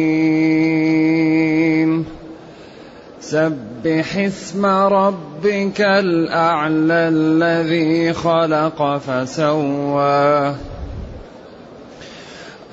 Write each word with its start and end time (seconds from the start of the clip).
سبح 3.19 4.17
اسم 4.17 4.65
ربك 4.65 5.81
الأعلى 5.81 7.09
الذي 7.11 8.13
خلق 8.13 8.97
فسواه 8.97 10.55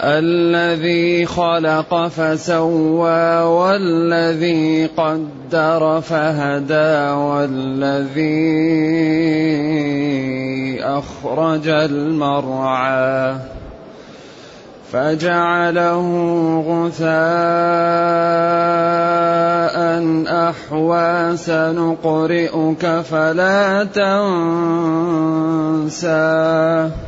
الذي 0.00 1.26
خلق 1.26 2.08
فسوى 2.08 3.42
والذي 3.42 4.86
قدر 4.86 6.00
فهدى 6.00 7.10
والذي 7.10 8.38
أخرج 10.84 11.68
المرعى 11.68 13.34
فجعله 14.92 16.06
غثاء 16.68 17.08
أحوى 20.48 21.36
سنقرئك 21.36 22.86
فلا 22.86 23.84
تنسى 25.84 27.07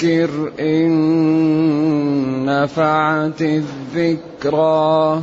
فذكر 0.00 0.52
إن 0.60 2.44
نفعت 2.44 3.40
الذكرى. 3.40 5.22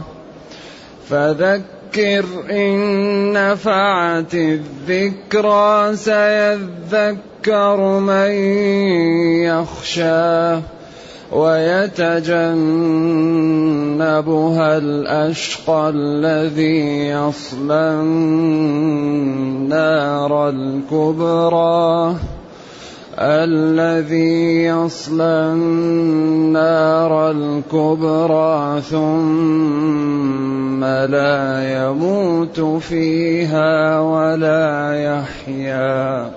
فذكر 1.09 2.25
إن 2.49 3.33
نفعت 3.33 4.33
الذكرى 4.33 5.95
سيذكر 5.95 7.99
من 7.99 8.31
يخشى 9.49 10.61
ويتجنبها 11.31 12.37
الأشقى 14.77 15.89
الذي 15.89 17.07
يصلى 17.07 17.93
النار 19.21 20.49
الكبرى. 20.49 22.15
الذي 23.19 24.65
يصلى 24.65 25.53
النار 25.53 27.31
الكبرى 27.31 28.81
ثم 28.81 30.85
لا 30.85 31.63
يموت 31.81 32.59
فيها 32.59 33.99
ولا 33.99 34.93
يحيا. 34.93 36.31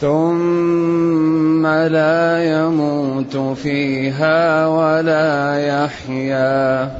ثم 0.00 1.66
لا 1.66 2.44
يموت 2.44 3.36
فيها 3.36 4.66
ولا 4.66 5.58
يحيا. 5.66 6.90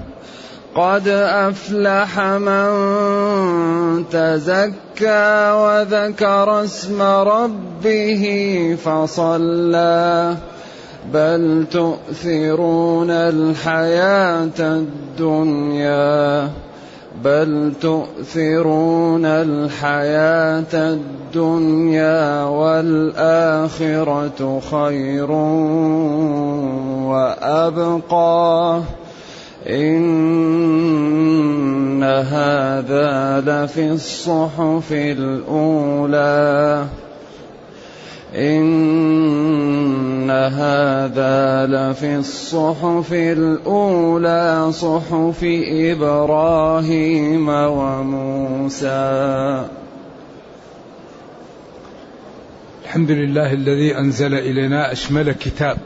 قد 0.74 1.08
أفلح 1.08 2.20
من 2.20 2.68
تزكى 4.10 5.52
وذكر 5.52 6.64
اسم 6.64 7.02
ربه 7.02 8.76
فصلى. 8.84 10.34
بل 11.12 11.66
تؤثرون 11.72 13.10
الحياة 13.10 14.60
الدنيا. 14.60 16.48
بل 17.24 17.72
تؤثرون 17.80 19.24
الحياة 19.24 20.74
الدنيا 20.74 22.44
والآخرة 22.44 23.80
خير 24.70 25.30
وأبقى. 27.10 28.80
إن 29.66 30.02
هذا 32.02 33.40
لفي 33.46 33.90
الصحف 33.90 34.92
الأولى. 34.92 36.86
إن 38.34 40.30
هذا 40.30 41.66
لفي 41.66 42.16
الصحف 42.16 43.12
الأولى 43.12 44.72
صحف 44.72 45.44
إبراهيم 45.68 47.48
وموسى. 47.48 48.88
الحمد 52.84 53.10
لله 53.10 53.52
الذي 53.52 53.98
أنزل 53.98 54.34
إلينا 54.34 54.92
أشمل 54.92 55.32
كتاب 55.32 55.76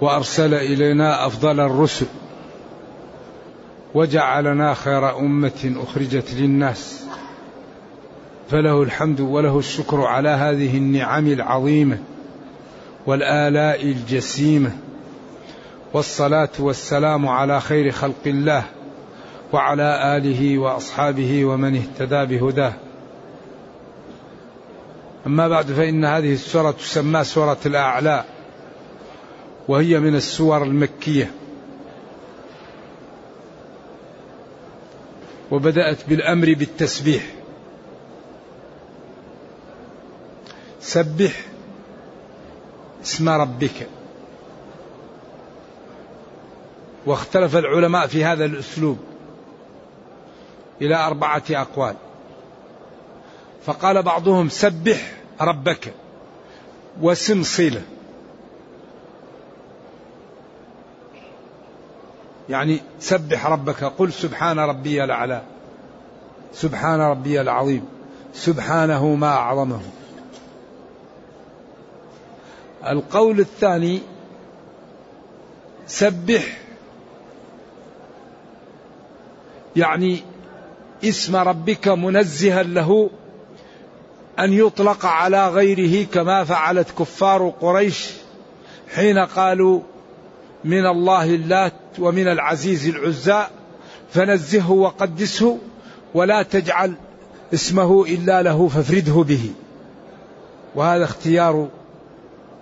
وأرسل 0.00 0.54
إلينا 0.54 1.26
أفضل 1.26 1.60
الرسل. 1.60 2.06
وجعلنا 3.94 4.74
خير 4.74 5.18
أمة 5.18 5.74
أخرجت 5.76 6.34
للناس. 6.34 7.04
فله 8.50 8.82
الحمد 8.82 9.20
وله 9.20 9.58
الشكر 9.58 10.00
على 10.00 10.28
هذه 10.28 10.76
النعم 10.76 11.26
العظيمة 11.26 11.98
والآلاء 13.06 13.82
الجسيمة. 13.82 14.70
والصلاة 15.92 16.48
والسلام 16.58 17.28
على 17.28 17.60
خير 17.60 17.90
خلق 17.90 18.26
الله 18.26 18.62
وعلى 19.52 20.16
آله 20.16 20.58
وأصحابه 20.58 21.44
ومن 21.44 21.76
اهتدى 21.76 22.38
بهداه. 22.38 22.72
أما 25.26 25.48
بعد 25.48 25.66
فإن 25.66 26.04
هذه 26.04 26.32
السورة 26.32 26.70
تسمى 26.70 27.24
سورة 27.24 27.58
الأعلى 27.66 28.24
وهي 29.68 30.00
من 30.00 30.14
السور 30.14 30.62
المكية. 30.62 31.30
وبدأت 35.54 36.08
بالأمر 36.08 36.54
بالتسبيح. 36.54 37.22
سبح 40.80 41.46
اسم 43.02 43.28
ربك. 43.28 43.88
واختلف 47.06 47.56
العلماء 47.56 48.06
في 48.06 48.24
هذا 48.24 48.44
الأسلوب 48.44 48.98
إلى 50.82 50.94
أربعة 50.96 51.42
أقوال. 51.50 51.94
فقال 53.66 54.02
بعضهم 54.02 54.48
سبح 54.48 55.12
ربك 55.40 55.94
وسم 57.00 57.42
صلة. 57.42 57.82
يعني 62.48 62.80
سبح 63.00 63.46
ربك 63.46 63.84
قل 63.84 64.12
سبحان 64.12 64.58
ربي 64.58 65.04
الأعلى 65.04 65.42
سبحان 66.52 67.00
ربي 67.00 67.40
العظيم 67.40 67.84
سبحانه 68.34 69.14
ما 69.14 69.28
أعظمه. 69.28 69.80
القول 72.86 73.40
الثاني 73.40 74.00
سبح 75.86 76.58
يعني 79.76 80.22
اسم 81.04 81.36
ربك 81.36 81.88
منزها 81.88 82.62
له 82.62 83.10
أن 84.38 84.52
يطلق 84.52 85.06
على 85.06 85.48
غيره 85.48 86.06
كما 86.06 86.44
فعلت 86.44 86.90
كفار 86.98 87.52
قريش 87.60 88.10
حين 88.94 89.18
قالوا 89.18 89.80
من 90.64 90.86
الله 90.86 91.34
اللات 91.34 91.72
ومن 91.98 92.28
العزيز 92.28 92.88
العزى 92.88 93.46
فنزهه 94.12 94.72
وقدسه 94.72 95.58
ولا 96.14 96.42
تجعل 96.42 96.94
اسمه 97.54 98.04
إلا 98.04 98.42
له 98.42 98.68
فافرده 98.68 99.22
به. 99.22 99.50
وهذا 100.74 101.04
اختيار 101.04 101.68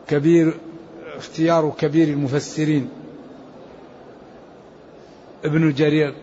كبير 0.09 0.55
اختيار 1.17 1.73
كبير 1.79 2.09
المفسرين. 2.09 2.89
ابن 5.45 5.73
جرير 5.73 6.15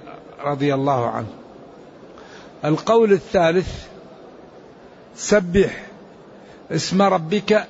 رضي 0.43 0.73
الله 0.73 1.07
عنه. 1.07 1.27
القول 2.65 3.13
الثالث 3.13 3.87
سبح 5.15 5.85
اسم 6.71 7.01
ربك 7.01 7.67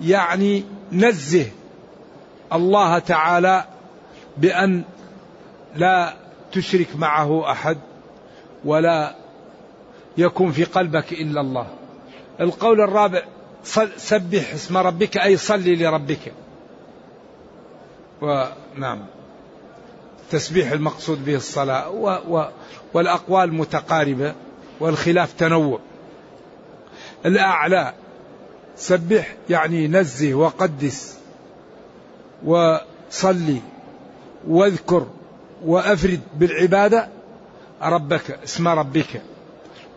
يعني 0.00 0.64
نزه 0.92 1.46
الله 2.52 2.98
تعالى 2.98 3.64
بأن 4.36 4.82
لا 5.76 6.14
تشرك 6.52 6.96
معه 6.96 7.50
أحد 7.50 7.78
ولا 8.64 9.14
يكون 10.18 10.52
في 10.52 10.64
قلبك 10.64 11.12
إلا 11.12 11.40
الله. 11.40 11.66
القول 12.40 12.80
الرابع 12.80 13.22
سبح 13.96 14.54
اسم 14.54 14.76
ربك 14.76 15.16
أي 15.16 15.36
صلي 15.36 15.76
لربك. 15.76 16.32
ونعم 18.22 19.00
التسبيح 20.24 20.72
المقصود 20.72 21.24
به 21.24 21.34
الصلاة 21.34 21.90
و 21.90 22.18
و 22.28 22.48
والأقوال 22.94 23.54
متقاربة 23.54 24.34
والخلاف 24.80 25.32
تنوع. 25.32 25.78
الأعلى 27.26 27.92
سبح 28.76 29.36
يعني 29.50 29.88
نزه 29.88 30.34
وقدس. 30.34 31.19
وصلي 32.44 33.60
واذكر 34.48 35.06
وأفرد 35.64 36.20
بالعبادة 36.36 37.08
ربك 37.82 38.38
اسم 38.44 38.68
ربك. 38.68 39.22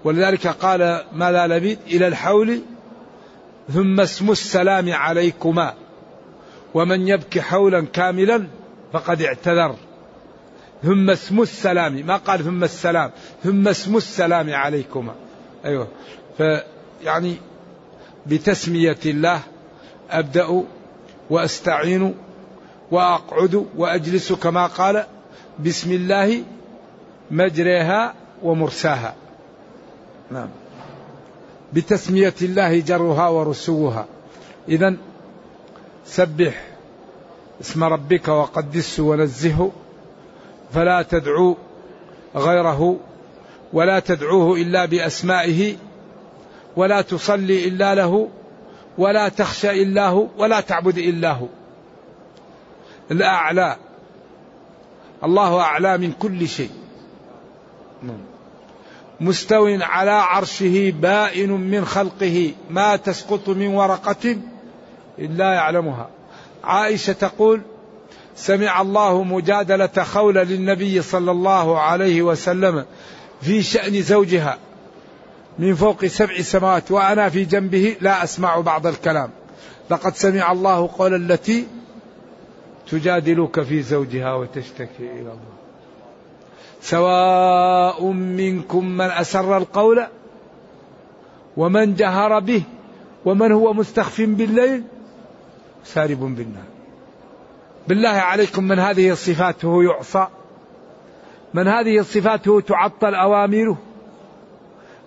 ولذلك 0.04 0.48
قال 0.48 1.04
ما 1.14 1.32
لا 1.32 1.48
لبيد 1.48 1.80
إلى 1.88 2.08
الحول 2.08 2.62
ثم 3.74 4.00
اسم 4.00 4.32
السلام 4.32 4.94
عليكما. 4.94 5.74
ومن 6.74 7.08
يبكي 7.08 7.42
حولا 7.42 7.86
كاملا 7.94 8.48
فقد 8.94 9.22
اعتذر. 9.22 9.76
ثم 10.84 11.10
اسم 11.10 11.42
السلام 11.42 11.94
ما 11.94 12.18
قال 12.18 12.44
ثم 12.44 12.64
السلام 12.64 13.12
ثم 13.44 13.68
اسم 13.68 13.98
السلام 13.98 14.54
عليكما. 14.54 15.16
أيوة. 15.66 15.88
فيعني 16.38 17.36
بتسمية 18.26 19.00
الله 19.06 19.40
أبدأ 20.12 20.64
وأستعين 21.30 22.16
وأقعد 22.94 23.66
وأجلس 23.78 24.34
كما 24.34 24.68
قال 24.68 25.06
بسم 25.66 25.92
الله 25.92 26.44
مجريها 27.32 28.14
ومرساها. 28.44 29.16
نعم. 30.32 30.50
بتسمية 31.74 32.34
الله 32.42 32.80
جرها 32.80 33.28
ورسوها. 33.28 34.06
إذا 34.70 34.96
سبح 36.06 36.64
اسم 37.62 37.84
ربك 37.84 38.28
وقدسه 38.28 39.04
ونزهه 39.04 39.72
فلا 40.74 41.02
تدعو 41.02 41.58
غيره 42.36 42.98
ولا 43.74 44.00
تدعوه 44.00 44.58
إلا 44.58 44.86
بأسمائه 44.86 45.76
ولا 46.76 47.02
تصلي 47.02 47.68
إلا 47.68 47.96
له 47.96 48.30
ولا 48.98 49.30
تخشى 49.30 49.84
إلا 49.84 50.08
هو 50.08 50.28
ولا 50.38 50.62
تعبد 50.62 50.98
إلا 50.98 51.32
هو. 51.32 51.48
الأعلى. 53.12 53.78
الله 55.24 55.60
أعلى 55.60 55.98
من 55.98 56.12
كل 56.12 56.48
شيء. 56.48 56.72
مستو 59.22 59.78
على 59.82 60.12
عرشه 60.12 60.94
بائن 61.02 61.52
من 61.52 61.86
خلقه. 61.86 62.54
ما 62.70 62.96
تسقط 62.96 63.50
من 63.50 63.68
ورقة 63.68 64.38
إلا 65.20 65.54
يعلمها. 65.54 66.10
عائشة 66.64 67.14
تقول 67.14 67.62
سمع 68.36 68.82
الله 68.82 69.24
مجادلة 69.24 70.04
خولة 70.04 70.44
للنبي 70.44 71.02
صلى 71.02 71.32
الله 71.32 71.80
عليه 71.80 72.22
وسلم 72.22 72.86
في 73.42 73.64
شأن 73.64 74.02
زوجها 74.02 74.58
من 75.60 75.76
فوق 75.76 76.06
سبع 76.06 76.42
سماوات 76.42 76.92
وأنا 76.92 77.30
في 77.30 77.46
جنبه 77.46 77.96
لا 78.02 78.24
أسمع 78.24 78.60
بعض 78.60 78.88
الكلام. 78.88 79.30
لقد 79.90 80.16
سمع 80.16 80.52
الله 80.52 80.90
قول 80.98 81.32
التي 81.32 81.68
تجادلك 82.92 83.62
في 83.62 83.82
زوجها 83.82 84.34
وتشتكي 84.34 85.12
إلى 85.12 85.20
الله. 85.20 85.54
سواء 86.82 88.06
منكم 88.12 88.86
من 88.86 89.06
أسر 89.06 89.58
القول 89.58 90.04
ومن 91.58 91.96
جهر 91.96 92.40
به 92.40 92.64
ومن 93.26 93.52
هو 93.52 93.74
مستخف 93.74 94.22
بالليل 94.22 94.84
سارب 95.84 96.20
بالنار. 96.20 96.64
بالله 97.88 98.10
عليكم 98.10 98.64
من 98.64 98.80
هذه 98.80 99.14
صفاته 99.14 99.84
يعصى 99.84 100.28
من 101.54 101.68
هذه 101.68 102.02
صفاته 102.02 102.62
تعطل 102.62 103.16
أوامره 103.16 103.78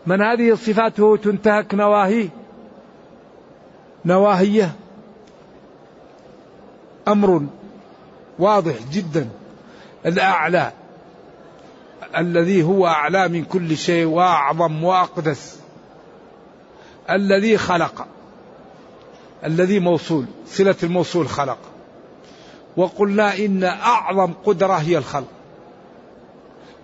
من 0.06 0.22
هذه 0.22 0.55
صفاته 0.55 1.17
تنتهك 1.17 1.75
نواهيه 1.75 2.29
نواهيه. 4.05 4.72
أمر 7.08 7.46
واضح 8.38 8.75
جدا. 8.93 9.29
الأعلى 10.06 10.73
الذي 12.17 12.62
هو 12.62 12.87
أعلى 12.87 13.29
من 13.29 13.44
كل 13.44 13.77
شيء 13.77 14.06
وأعظم 14.06 14.85
وأقدس. 14.85 15.59
الذي 17.11 17.59
خلق. 17.59 18.06
الذي 19.44 19.81
موصول 19.81 20.25
صلة 20.47 20.77
الموصول 20.83 21.29
خلق. 21.29 21.59
وقلنا 22.77 23.38
إن 23.38 23.65
أعظم 23.65 24.33
قدرة 24.44 24.75
هي 24.75 24.99
الخلق. 24.99 25.29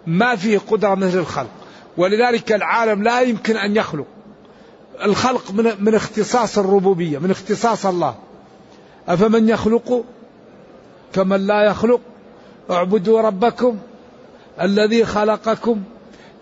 ما 0.07 0.37
فيه 0.37 0.59
قدرة 0.59 0.95
مثل 0.95 1.19
الخلق. 1.19 1.51
ولذلك 1.97 2.53
العالم 2.53 3.03
لا 3.03 3.21
يمكن 3.21 3.57
أن 3.57 3.77
يخلق. 3.77 4.07
الخلق 5.05 5.51
من, 5.51 5.73
من 5.79 5.95
اختصاص 5.95 6.59
الربوبية 6.59 7.19
من 7.19 7.31
اختصاص 7.31 7.87
الله. 7.87 8.15
أفمن 9.09 9.49
يخلق؟ 9.49 10.05
كمن 11.13 11.47
لا 11.47 11.63
يخلق 11.63 12.01
اعبدوا 12.71 13.21
ربكم 13.21 13.79
الذي 14.61 15.05
خلقكم 15.05 15.83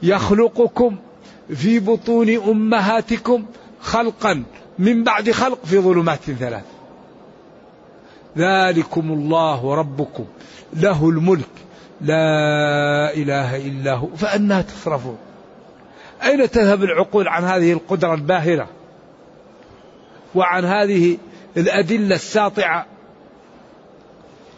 يخلقكم 0.02 0.96
في 1.54 1.78
بطون 1.78 2.28
أمهاتكم 2.36 3.44
خلقا 3.80 4.42
من 4.78 5.04
بعد 5.04 5.30
خلق 5.30 5.64
في 5.64 5.78
ظلمات 5.78 6.18
ثلاث. 6.18 6.64
ذلكم 8.38 9.12
الله 9.12 9.74
ربكم 9.74 10.24
له 10.74 11.08
الملك 11.08 11.48
لا 12.00 13.14
إله 13.14 13.56
إلا 13.56 13.94
هو. 13.94 14.06
فانى 14.16 14.62
تصرفون. 14.62 15.18
أين 16.22 16.50
تذهب 16.50 16.84
العقول 16.84 17.28
عن 17.28 17.44
هذه 17.44 17.72
القدرة 17.72 18.14
الباهرة؟ 18.14 18.68
وعن 20.34 20.64
هذه 20.64 21.18
الأدلة 21.56 22.14
الساطعة؟ 22.14 22.86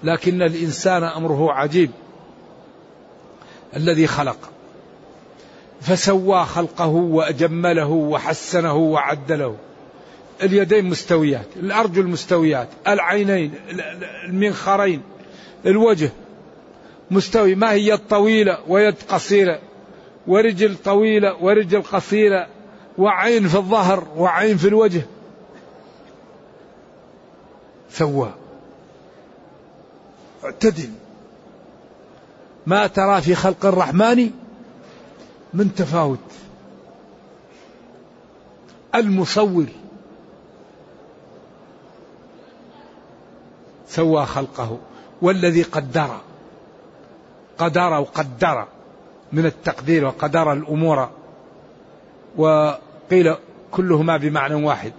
لكن 0.04 0.42
الإنسان 0.42 1.04
أمره 1.04 1.52
عجيب. 1.52 1.90
الذي 3.76 4.06
خلق. 4.06 4.38
فسوى 5.80 6.44
خلقه 6.44 6.88
وأجمله 6.88 7.90
وحسنه 7.90 8.76
وعدله. 8.76 9.56
اليدين 10.42 10.85
مستويات 10.85 11.47
الأرجل 11.56 12.06
مستويات 12.06 12.68
العينين 12.88 13.54
المنخرين 14.28 15.02
الوجه 15.66 16.11
مستوي. 17.11 17.54
ما 17.54 17.73
هي 17.73 17.97
طويلة 17.97 18.59
ويد 18.68 18.94
قصيرة 19.09 19.59
ورجل 20.26 20.76
طويلة 20.76 21.37
ورجل 21.44 21.82
قصيرة 21.82 22.47
وعين 22.99 23.49
في 23.49 23.54
الظهر 23.56 24.06
وعين 24.16 24.56
في 24.56 24.68
الوجه. 24.68 25.02
سوى. 27.90 28.42
اعتدل 30.45 30.91
ما 32.67 32.87
ترى 32.87 33.21
في 33.21 33.35
خلق 33.35 33.67
الرحمن 33.67 34.31
من 35.55 35.75
تفاوت. 35.75 36.19
المصور 38.95 39.67
سوى 43.89 44.27
خلقه 44.27 44.79
والذي 45.23 45.63
قدر 45.63 46.21
قدر 47.59 48.01
وقدر 48.01 48.67
من 49.33 49.47
التقدير 49.47 50.05
وقدر 50.05 50.53
الأمور. 50.53 51.11
وقيل 52.37 53.35
كلهما 53.71 54.17
بمعنى 54.17 54.55
واحد. 54.55 54.93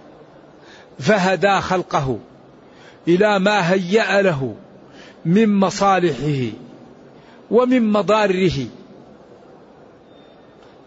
فهدى 0.98 1.60
خلقه 1.60 2.18
إلى 3.08 3.38
ما 3.38 3.72
هيأ 3.72 4.22
له. 4.22 4.54
من 5.26 5.54
مصالحه 5.54 6.52
ومن 7.50 7.92
مضاره. 7.92 8.66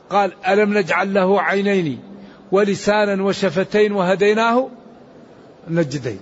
قال 0.09 0.31
ألم 0.47 0.77
نجعل 0.77 1.13
له 1.13 1.41
عينين 1.41 1.99
ولسانا 2.51 3.23
وشفتين 3.23 3.91
وهديناه 3.91 4.69
النجدين. 5.67 6.19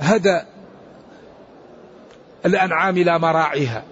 هدى 0.00 0.40
الأنعام 2.46 2.96
إلى 2.96 3.18
مراعيها 3.18 3.84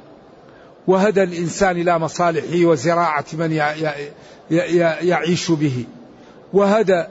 وهدى 0.87 1.23
الإنسان 1.23 1.76
إلى 1.76 1.99
مصالحه 1.99 2.64
وزراعة 2.64 3.25
من 3.32 3.52
يعيش 5.02 5.50
به 5.50 5.85
وهدى 6.52 7.04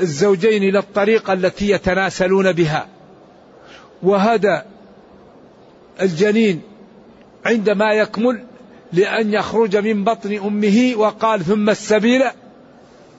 الزوجين 0.00 0.62
إلى 0.62 0.78
الطريقة 0.78 1.32
التي 1.32 1.70
يتناسلون 1.70 2.52
بها. 2.52 2.86
وهدى 4.02 4.60
الجنين 6.00 6.62
عندما 7.46 7.92
يكمل 7.92 8.44
لأن 8.92 9.32
يخرج 9.32 9.76
من 9.76 10.04
بطن 10.04 10.38
أمه 10.38 10.92
وقال 10.96 11.44
ثم 11.44 11.70
السبيل 11.70 12.22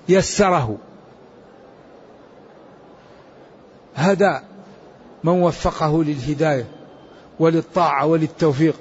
يسره. 0.10 0.77
هدى 3.96 4.39
من 5.24 5.42
وفقه 5.42 6.03
للهداية 6.03 6.65
وللطاعة 7.39 8.06
وللتوفيق. 8.06 8.75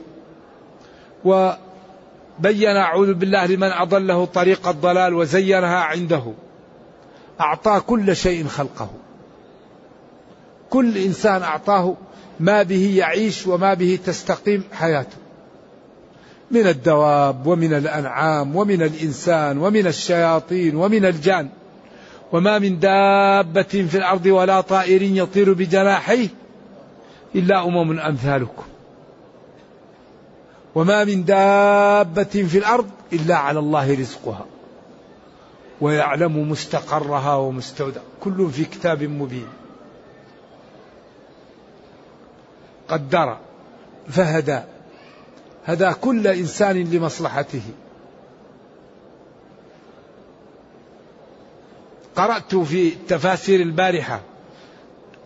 وبين 1.24 2.76
أعوذ 2.76 3.14
بالله 3.14 3.46
لمن 3.46 3.72
أضله 3.72 4.24
طريق 4.24 4.68
الضلال 4.68 5.14
وزينها 5.14 5.78
عنده. 5.78 6.32
أعطى 7.40 7.80
كل 7.86 8.16
شيء 8.16 8.46
خلقه. 8.46 8.90
كل 10.70 10.98
إنسان 10.98 11.42
أعطاه 11.42 11.94
ما 12.40 12.62
به 12.62 12.94
يعيش 12.96 13.46
وما 13.46 13.74
به 13.74 13.98
تستقيم 14.06 14.64
حياته. 14.72 15.16
من 16.50 16.66
الدواب 16.66 17.46
ومن 17.46 17.74
الأنعام 17.74 18.56
ومن 18.56 18.82
الإنسان 18.82 19.58
ومن 19.58 19.86
الشياطين 19.86 20.76
ومن 20.76 21.04
الجان. 21.04 21.48
وما 22.32 22.58
من 22.58 22.78
دابة 22.78 23.62
في 23.62 23.94
الأرض 23.98 24.26
ولا 24.26 24.60
طائر 24.60 25.02
يطير 25.02 25.52
بجناحيه 25.52 26.28
إلا 27.34 27.64
أمم 27.64 27.98
أمثالكم. 27.98 28.64
وما 30.74 31.04
من 31.04 31.24
دابة 31.24 32.24
في 32.24 32.58
الأرض 32.58 32.88
إلا 33.12 33.36
على 33.36 33.58
الله 33.58 33.94
رزقها. 34.00 34.44
ويعلم 35.80 36.50
مستقرها 36.50 37.36
ومستودع. 37.36 38.00
كل 38.20 38.50
في 38.50 38.64
كتاب 38.64 39.02
مبين. 39.02 39.48
قدر 42.88 43.38
فهدى 44.08 44.60
هدى 45.66 45.92
كل 45.92 46.26
إنسان 46.26 46.90
لمصلحته. 46.90 47.62
قرأت 52.16 52.54
في 52.54 52.90
تفاسير 52.90 53.60
البارحة 53.60 54.20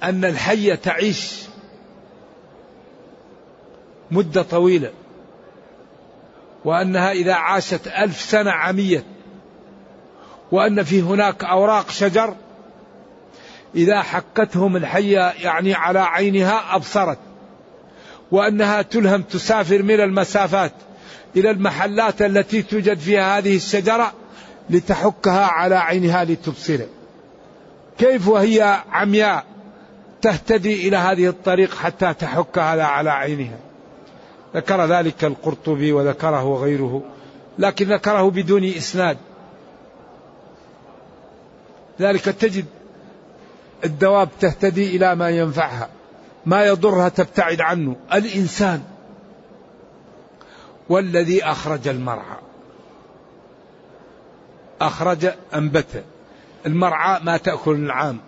أن 0.02 0.24
الحيه 0.24 0.74
تعيش 0.74 1.42
مدة 4.10 4.42
طويلة 4.42 4.92
وأنها 6.64 7.12
إذا 7.12 7.34
عاشت 7.34 7.88
ألف 7.88 8.20
سنة 8.20 8.50
عميت 8.50 9.04
وأن 10.52 10.82
في 10.82 11.02
هناك 11.02 11.44
أوراق 11.44 11.90
شجر 11.90 12.34
إذا 13.74 14.02
حكتهم 14.02 14.76
الحية 14.76 15.32
يعني 15.42 15.74
على 15.74 15.98
عينها 15.98 16.76
أبصرت 16.76 17.18
وأنها 18.30 18.82
تلهم 18.82 19.22
تسافر 19.22 19.82
من 19.82 20.00
المسافات 20.00 20.72
إلى 21.36 21.50
المحلات 21.50 22.22
التي 22.22 22.62
توجد 22.62 22.98
فيها 22.98 23.38
هذه 23.38 23.56
الشجرة 23.56 24.12
لتحكها 24.70 25.46
على 25.46 25.74
عينها 25.74 26.24
لتبصر. 26.24 26.78
كيف 27.98 28.28
وهي 28.28 28.82
عمياء 28.92 29.44
تهتدي 30.22 30.88
إلى 30.88 30.96
هذه 30.96 31.28
الطريق 31.28 31.74
حتى 31.74 32.14
تحك 32.14 32.58
هذا 32.58 32.84
على 32.84 33.10
عينها؟ 33.10 33.58
ذكر 34.54 34.86
ذلك 34.86 35.24
القرطبي 35.24 35.92
وذكره 35.92 36.54
غيره 36.54 37.02
لكن 37.58 37.88
ذكره 37.88 38.30
بدون 38.30 38.64
إسناد. 38.64 39.16
ذلك 42.00 42.24
تجد 42.24 42.64
الدواب 43.84 44.28
تهتدي 44.40 44.96
إلى 44.96 45.14
ما 45.14 45.30
ينفعها 45.30 45.88
ما 46.46 46.64
يضرها 46.64 47.08
تبتعد 47.08 47.60
عنه 47.60 47.96
الإنسان 48.12 48.82
والذي 50.88 51.44
أخرج 51.44 51.88
المرعى. 51.88 52.38
أخرج 54.80 55.28
أنبت 55.54 56.04
المرعى 56.66 57.20
ما 57.22 57.36
تأكل 57.36 57.74
العام. 57.74 58.18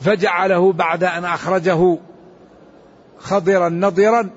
فجعله 0.00 0.72
بعد 0.72 1.04
أن 1.04 1.24
أخرجه 1.24 1.98
خضرا 3.18 3.68
نضرا 3.68 4.30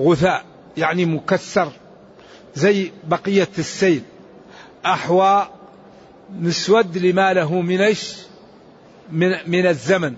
غثاء 0.00 0.44
يعني 0.76 1.04
مكسر 1.04 1.72
زي 2.54 2.92
بقية 3.04 3.48
السيل 3.58 4.02
أحوى 4.86 5.48
مسود 6.38 6.98
لما 6.98 7.32
له 7.32 7.60
من 7.60 7.80
إيش؟ 7.80 8.16
من 9.12 9.36
من 9.46 9.66
الزمن. 9.66 10.14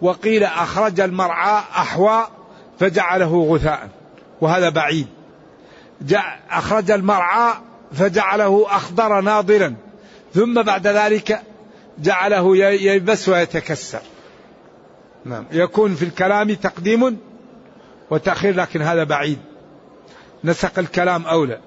وقيل 0.00 0.44
أخرج 0.44 1.00
المرعى 1.00 1.58
أحوى 1.58 2.28
فجعله 2.78 3.48
غثاء. 3.50 3.88
وهذا 4.40 4.68
بعيد. 4.68 5.06
أخرج 6.50 6.90
المرعى 6.90 7.54
فجعله 7.92 8.66
أخضر 8.70 9.20
ناضلا 9.20 9.74
ثم 10.34 10.62
بعد 10.62 10.86
ذلك 10.86 11.42
جعله 11.98 12.56
ييبس 12.56 13.28
ويتكسر. 13.28 14.00
نعم. 15.24 15.44
يكون 15.52 15.94
في 15.94 16.04
الكلام 16.04 16.54
تقديم 16.54 17.18
وتأخير 18.10 18.54
لكن 18.54 18.82
هذا 18.82 19.04
بعيد. 19.04 19.38
نسق 20.44 20.78
الكلام 20.78 21.26
أولى. 21.26 21.58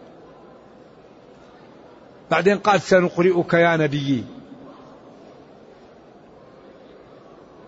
بعدين 2.34 2.58
قال 2.58 2.82
سنقرئك 2.82 3.54
يا 3.54 3.78
نبيي 3.78 4.24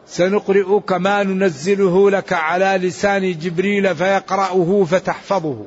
سنقرئك 0.08 0.92
ما 0.92 1.24
ننزله 1.24 2.12
لك 2.12 2.34
على 2.34 2.88
لسان 2.88 3.40
جبريل 3.40 3.96
فيقرأه 3.96 4.84
فتحفظه. 4.84 5.66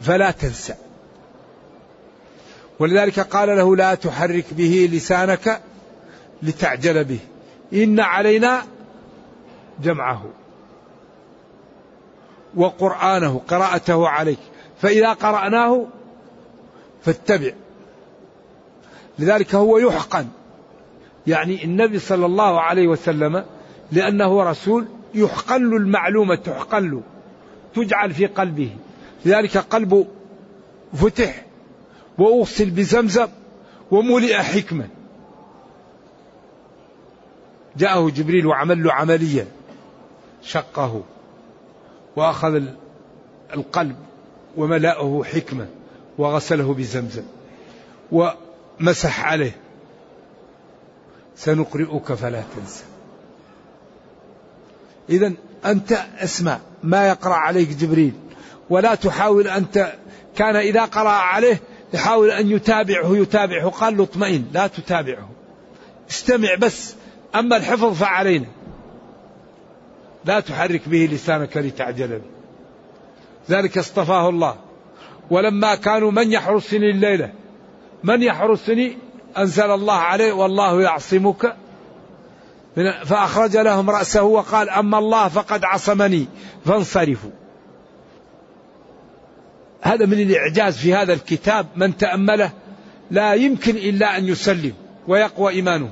فلا 0.00 0.30
تنسى. 0.30 0.74
ولذلك 2.78 3.20
قال 3.20 3.48
له 3.48 3.76
لا 3.76 3.94
تحرك 3.94 4.44
به 4.52 4.88
لسانك 4.92 5.60
لتعجل 6.42 7.04
به. 7.04 7.18
إن 7.72 8.00
علينا 8.00 8.62
جمعه. 9.82 10.22
وقرآنه 12.56 13.40
قراءته 13.48 14.08
عليك. 14.08 14.55
فإذا 14.78 15.12
قرأناه 15.12 15.86
فاتبع. 17.02 17.52
لذلك 19.18 19.54
هو 19.54 19.78
يحقن. 19.78 20.26
يعني 21.26 21.64
النبي 21.64 21.98
صلى 21.98 22.26
الله 22.26 22.60
عليه 22.60 22.88
وسلم 22.88 23.44
لأنه 23.92 24.42
رسول 24.42 24.86
يحقل 25.14 25.76
المعلومة 25.76 26.34
تحقل 26.34 27.00
تجعل 27.74 28.12
في 28.12 28.26
قلبه. 28.26 28.70
لذلك 29.24 29.56
قلبه 29.56 30.06
فتح 30.94 31.44
وأغسل 32.18 32.70
بزمزم 32.70 33.28
وملئ 33.90 34.34
حكمة. 34.34 34.88
جاءه 37.76 38.10
جبريل 38.10 38.46
وعمل 38.46 38.84
له 38.84 38.92
عملية. 38.92 39.46
شقه. 40.42 41.02
وأخذ 42.16 42.62
القلب. 43.54 43.96
وملأه 44.56 45.24
حكمة 45.24 45.66
وغسله 46.18 46.74
بزمزم 46.74 47.22
ومسح 48.12 49.26
عليه. 49.26 49.56
سنقرئك 51.36 52.12
فلا 52.12 52.42
تنسى. 52.56 52.84
إذا 55.10 55.32
أنت 55.64 55.92
اسمع 56.18 56.58
ما 56.82 57.08
يقرأ 57.08 57.34
عليك 57.34 57.68
جبريل 57.68 58.12
ولا 58.70 58.94
تحاول 58.94 59.48
أنت 59.48 59.92
كان 60.36 60.56
إذا 60.56 60.84
قرأ 60.84 61.10
عليه 61.10 61.60
يحاول 61.94 62.30
أن 62.30 62.50
يتابعه 62.50 63.16
يتابعه. 63.16 63.68
قال 63.68 63.96
له 63.96 64.04
اطمئن 64.04 64.44
لا 64.52 64.66
تتابعه. 64.66 65.28
استمع 66.10 66.54
بس 66.54 66.94
أما 67.34 67.56
الحفظ 67.56 67.94
فعلينا. 67.94 68.46
لا 70.24 70.40
تحرك 70.40 70.88
به 70.88 71.08
لسانك 71.12 71.56
لتعجل 71.56 72.08
به. 72.08 72.35
ذلك 73.50 73.78
اصطفاه 73.78 74.28
الله. 74.28 74.56
ولما 75.30 75.74
كانوا 75.74 76.10
من 76.10 76.32
يحرسني 76.32 76.90
الليلة 76.90 77.32
من 78.04 78.22
يحرسني 78.22 78.98
أنزل 79.38 79.70
الله 79.70 79.94
عليه 79.94 80.32
والله 80.32 80.82
يعصمك. 80.82 81.56
فأخرج 83.04 83.56
لهم 83.56 83.90
رأسه 83.90 84.22
وقال 84.22 84.70
أما 84.70 84.98
الله 84.98 85.28
فقد 85.28 85.64
عصمني 85.64 86.26
فانصرفوا. 86.64 87.30
هذا 89.80 90.06
من 90.06 90.20
الإعجاز 90.20 90.76
في 90.76 90.94
هذا 90.94 91.12
الكتاب 91.12 91.66
من 91.76 91.96
تأمله 91.96 92.50
لا 93.10 93.34
يمكن 93.34 93.76
إلا 93.76 94.18
أن 94.18 94.24
يسلم 94.24 94.72
ويقوى 95.08 95.52
إيمانه. 95.52 95.90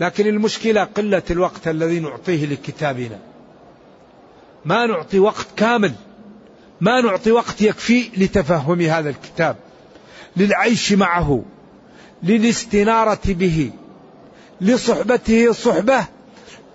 لكن 0.00 0.26
المشكلة 0.26 0.84
قلة 0.84 1.22
الوقت 1.30 1.68
الذي 1.68 2.00
نعطيه 2.00 2.46
لكتابنا. 2.46 3.18
ما 4.64 4.86
نعطي 4.86 5.18
وقت 5.18 5.46
كامل 5.56 5.92
ما 6.82 7.00
نعطي 7.00 7.32
وقت 7.32 7.62
يكفي 7.62 8.10
لتفهم 8.16 8.80
هذا 8.80 9.10
الكتاب 9.10 9.56
للعيش 10.36 10.92
معه 10.92 11.42
للاستنارة 12.22 13.20
به 13.26 13.70
لصحبته 14.60 15.52
صحبة 15.52 16.06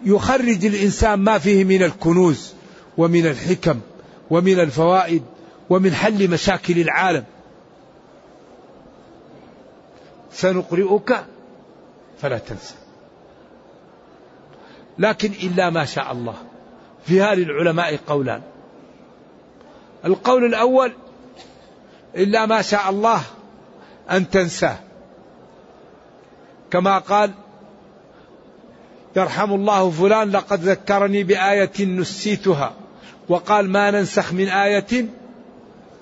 يخرج 0.04 0.66
الإنسان 0.66 1.20
ما 1.20 1.38
فيه 1.38 1.64
من 1.64 1.84
الكنوز 1.84 2.54
ومن 2.98 3.26
الحكم 3.26 3.80
ومن 4.30 4.60
الفوائد 4.60 5.24
ومن 5.70 5.94
حل 5.94 6.30
مشاكل 6.30 6.80
العالم. 6.80 7.24
سنقرئك؟ 10.32 11.26
فلا 12.22 12.38
تنسى. 12.38 12.76
لكن 15.00 15.32
إلا 15.32 15.70
ما 15.70 15.86
شاء 15.86 16.12
الله. 16.12 16.36
في 17.06 17.22
هذه 17.22 17.44
العلماء 17.44 18.00
قولان. 18.08 18.42
القول 20.08 20.46
الأول 20.46 20.94
إلا 22.16 22.46
ما 22.46 22.62
شاء 22.62 22.90
الله 22.90 23.22
أن 24.12 24.30
تنساه. 24.30 24.78
كما 26.72 26.98
قال 26.98 27.32
يرحم 29.16 29.54
الله 29.54 29.90
فلان 29.90 30.32
لقد 30.32 30.64
ذكرني 30.64 31.24
بآية 31.24 31.86
نسيتها 31.86 32.74
وقال 33.30 33.70
ما 33.70 33.92
ننسخ 33.92 34.34
من 34.34 34.48
آية 34.48 35.06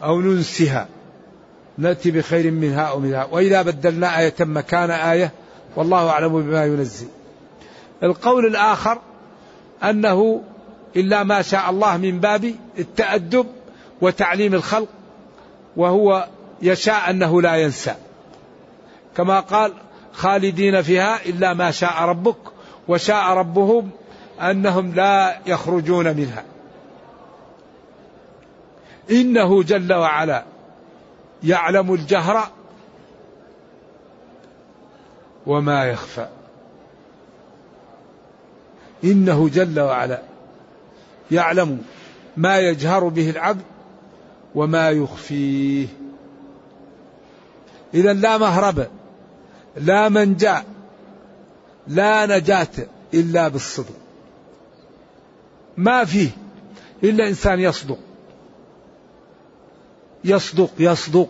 أو 0.04 0.22
ننسها. 0.22 0.88
نأتي 1.78 2.12
بخير 2.12 2.52
منها 2.52 2.82
أو 2.82 3.00
منها 3.00 3.28
وإذا 3.32 3.62
بدلنا 3.62 4.20
آية 4.20 4.36
مكان 4.40 4.92
آية 4.92 5.32
والله 5.76 6.10
أعلم 6.10 6.42
بما 6.42 6.66
ينزل. 6.66 7.08
القول 8.04 8.46
الآخر 8.46 9.02
أنه 9.84 10.42
إلا 10.96 11.24
ما 11.24 11.42
شاء 11.42 11.70
الله 11.70 11.98
من 11.98 12.20
باب 12.20 12.54
التأدب 12.80 13.46
وتعليم 14.02 14.54
الخلق 14.54 14.88
وهو 15.78 16.28
يشاء 16.62 17.10
أنه 17.10 17.42
لا 17.42 17.56
ينسى. 17.56 17.96
كما 19.18 19.40
قال 19.40 19.74
خالدين 20.14 20.82
فيها 20.82 21.25
إلا 21.25 21.54
ما 21.54 21.72
شاء 21.72 22.02
ربك 22.02 22.38
وشاء 22.88 23.34
ربهم 23.34 23.90
أنهم 24.42 24.96
لا 24.96 25.40
يخرجون 25.46 26.18
منها. 26.18 26.44
إنه 29.12 29.64
جل 29.64 29.94
وعلا 29.94 30.44
يعلم 31.44 31.94
الجهر 31.94 32.50
وما 35.46 35.86
يخفى. 35.86 36.28
إنه 39.04 39.50
جل 39.50 39.80
وعلا 39.80 40.22
يعلم 41.32 41.82
ما 42.38 42.60
يجهر 42.60 43.08
به 43.08 43.30
العبد 43.30 43.62
وما 44.56 44.90
يخفيه. 44.90 45.88
إذا 47.94 48.14
لا 48.14 48.38
مهرب 48.38 48.88
لا 49.76 50.10
منجا 50.10 50.64
لا 51.88 52.38
نجاة 52.38 52.68
إلا 53.14 53.48
بالصدق. 53.48 53.96
ما 55.78 56.06
فيه 56.06 56.30
إلا 57.04 57.28
إنسان 57.28 57.60
يصدق. 57.60 57.98
يصدق 60.24 60.72
يصدق. 60.80 61.30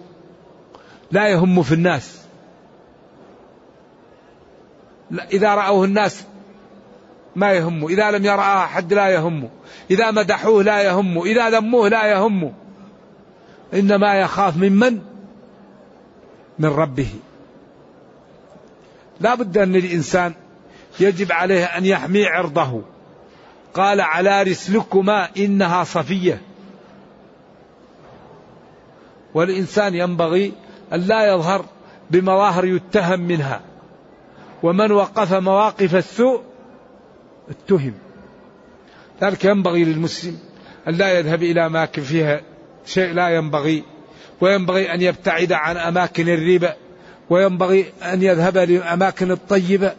لا 1.11 1.27
يهم 1.27 1.63
في 1.63 1.73
الناس. 1.73 2.17
إذا 5.11 5.55
رأوه 5.55 5.85
الناس 5.85 6.23
ما 7.35 7.53
يهمه. 7.53 7.89
إذا 7.89 8.11
لم 8.11 8.25
يرى 8.25 8.41
أحد 8.41 8.93
لا 8.93 9.09
يهمه. 9.09 9.49
إذا 9.91 10.11
مدحوه 10.11 10.63
لا 10.63 10.81
يهمه. 10.81 11.25
إذا 11.25 11.49
ذموه 11.49 11.89
لا 11.89 12.05
يهمه. 12.05 12.53
إنما 13.75 14.15
يخاف 14.19 14.57
ممن 14.57 14.99
من؟ 16.59 16.69
ربه. 16.69 17.09
لا 19.19 19.35
بد 19.35 19.57
أن 19.57 19.75
الإنسان 19.75 20.33
يجب 20.99 21.31
عليه 21.31 21.65
أن 21.65 21.85
يحمي 21.85 22.25
عرضه. 22.25 22.81
قال 23.73 24.01
على 24.01 24.43
رسلكما 24.43 25.29
إنها 25.37 25.83
صفية. 25.83 26.41
والإنسان 29.33 29.95
ينبغي 29.95 30.53
أن 30.93 30.99
لا 30.99 31.33
يظهر 31.33 31.65
بمظاهر 32.11 32.65
يتهم 32.65 33.19
منها. 33.19 33.61
ومن 34.63 34.91
وقف 34.91 35.33
مواقف 35.33 35.95
السوء 35.95 36.41
اتهم. 37.49 37.93
ذلك 39.21 39.45
ينبغي 39.45 39.83
للمسلم 39.83 40.39
أن 40.87 40.93
لا 40.93 41.19
يذهب 41.19 41.43
إلى 41.43 41.65
أماكن 41.65 42.01
فيها 42.01 42.41
شيء 42.85 43.13
لا 43.13 43.29
ينبغي 43.29 43.83
وينبغي 44.41 44.93
أن 44.93 45.01
يبتعد 45.01 45.51
عن 45.51 45.77
أماكن 45.77 46.29
الربا 46.29 46.75
وينبغي 47.29 47.85
أن 48.03 48.23
يذهب 48.23 48.57
للأماكن 48.57 49.31
الطيبة. 49.31 49.93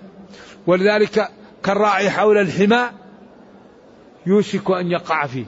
ولذلك 0.67 1.29
كالراعي 1.65 2.11
حول 2.11 2.39
الحمى 2.39 2.91
يوشك 4.27 4.71
أن 4.71 4.91
يقع 4.91 5.27
فيه. 5.27 5.45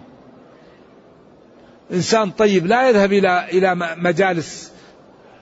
إنسان 1.92 2.30
طيب 2.30 2.66
لا 2.66 2.88
يذهب 2.88 3.12
إلى 3.12 3.48
إلى 3.52 3.74
مجالس 3.96 4.72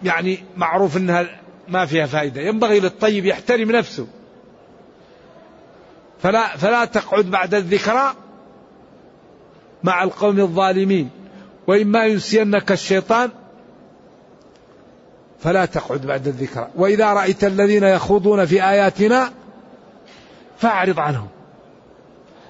يعني 0.02 0.38
معروف 0.56 0.96
أنها 0.96 1.40
ما 1.68 1.86
فيها 1.86 2.06
فائدة 2.06 2.40
ينبغي 2.40 2.80
للطيب 2.80 3.24
يحترم 3.24 3.72
نفسه. 3.72 4.06
فلا 6.22 6.56
فلا 6.56 6.84
تقعد 6.84 7.24
بعد 7.24 7.54
الذكرى 7.54 8.14
مع 9.84 10.02
القوم 10.02 10.40
الظالمين. 10.40 11.10
وإما 11.66 12.06
ينسينك 12.06 12.72
الشيطان 12.72 13.30
فلا 15.40 15.64
تقعد 15.64 16.06
بعد 16.06 16.28
الذكرى. 16.28 16.68
وإذا 16.76 17.12
رأيت 17.12 17.44
الذين 17.44 17.84
يخوضون 17.84 18.46
في 18.46 18.62
آياتنا 18.62 19.32
فأعرض 20.58 21.00
عنهم 21.00 21.28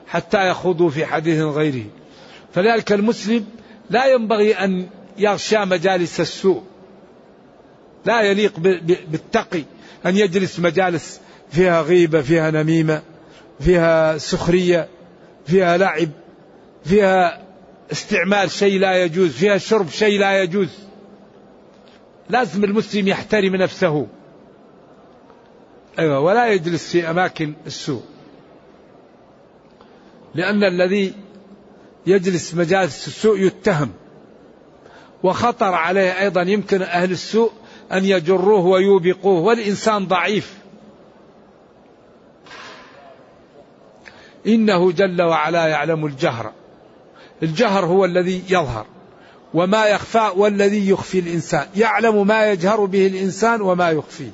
حتى 0.07 0.49
يخوضوا 0.49 0.91
في 0.91 1.07
حديث 1.07 1.43
غيره. 1.43 1.85
فذلك 2.55 2.93
المسلم 2.93 3.47
لا 3.91 4.07
ينبغي 4.07 4.55
أن 4.55 4.87
يغشى 5.19 5.59
مجالس 5.59 6.21
السوء. 6.21 6.63
لا 8.05 8.21
يليق 8.23 8.59
بالتقي. 9.09 9.63
أن 10.07 10.17
يجلس 10.17 10.61
مجالس 10.61 11.21
فيها 11.51 11.83
غيبة 11.83 12.23
فيها 12.23 12.51
نميمة 12.51 13.03
فيها 13.61 14.19
سخرية 14.19 14.89
فيها 15.47 15.77
لعب 15.77 16.09
فيها 16.85 17.46
استعمال 17.93 18.51
شيء 18.51 18.81
لا 18.81 19.05
يجوز 19.05 19.31
فيها 19.31 19.59
شرب 19.59 19.89
شيء 19.89 20.21
لا 20.21 20.43
يجوز. 20.43 20.69
لازم 22.31 22.65
المسلم 22.65 23.09
يحترم 23.09 23.57
نفسه. 23.57 24.07
أيوة 25.99 26.21
ولا 26.21 26.47
يجلس 26.53 26.91
في 26.93 27.11
أماكن 27.11 27.55
السوء. 27.67 28.03
لأن 30.35 30.65
الذي 30.65 31.15
يجلس 32.07 32.55
مجالس 32.55 33.09
السوء 33.09 33.39
يتهم. 33.39 33.93
وخطر 35.23 35.75
عليه 35.75 36.21
أيضا 36.21 36.43
يمكن 36.43 36.83
أهل 36.83 37.11
السوء 37.11 37.53
أن 37.93 38.05
يجروه 38.05 38.67
ويوبقوه 38.67 39.41
والإنسان 39.41 40.07
ضعيف. 40.07 40.55
إنه 44.47 44.93
جل 44.93 45.23
وعلا 45.23 45.67
يعلم 45.67 46.07
الجهر. 46.07 46.53
الجهر 47.43 47.85
هو 47.85 48.05
الذي 48.05 48.43
يظهر. 48.49 48.87
وما 49.55 49.87
يخفى 49.87 50.31
والذي 50.37 50.91
يخفي 50.91 51.19
الإنسان. 51.19 51.67
يعلم 51.77 52.27
ما 52.27 52.51
يجهر 52.51 52.85
به 52.85 53.07
الإنسان 53.07 53.61
وما 53.61 53.91
يخفيه. 53.91 54.31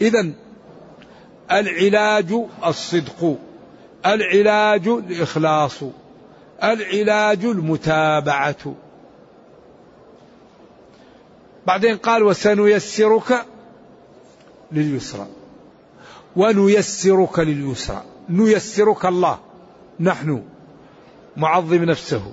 إذا 0.00 0.32
العلاج 1.52 2.34
الصدق. 2.66 3.36
العلاج 4.06 4.88
الإخلاص. 4.88 5.78
العلاج 6.62 7.44
المتابعة. 7.44 8.74
بعدين 11.66 11.96
قال 11.96 12.22
وسنيسرك 12.22 13.46
لليسرى. 14.72 15.26
ونيسرك 16.36 17.38
لليسرى. 17.38 18.02
نيسرك 18.28 19.06
الله. 19.06 19.38
نحن 20.00 20.42
معظم 21.36 21.84
نفسه. 21.84 22.32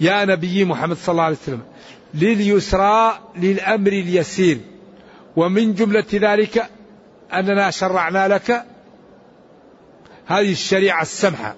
يا 0.00 0.24
نبي 0.24 0.64
محمد 0.64 0.96
صلى 0.96 1.12
الله 1.12 1.22
عليه 1.22 1.36
وسلم 1.36 1.62
لليسرى 2.14 3.18
للأمر 3.36 3.88
اليسير. 3.88 4.58
ومن 5.36 5.74
جملة 5.74 6.04
ذلك 6.14 6.70
أننا 7.32 7.70
شرعنا 7.70 8.28
لك 8.28 8.64
هذه 10.26 10.52
الشريعة 10.52 11.02
السمحة. 11.02 11.54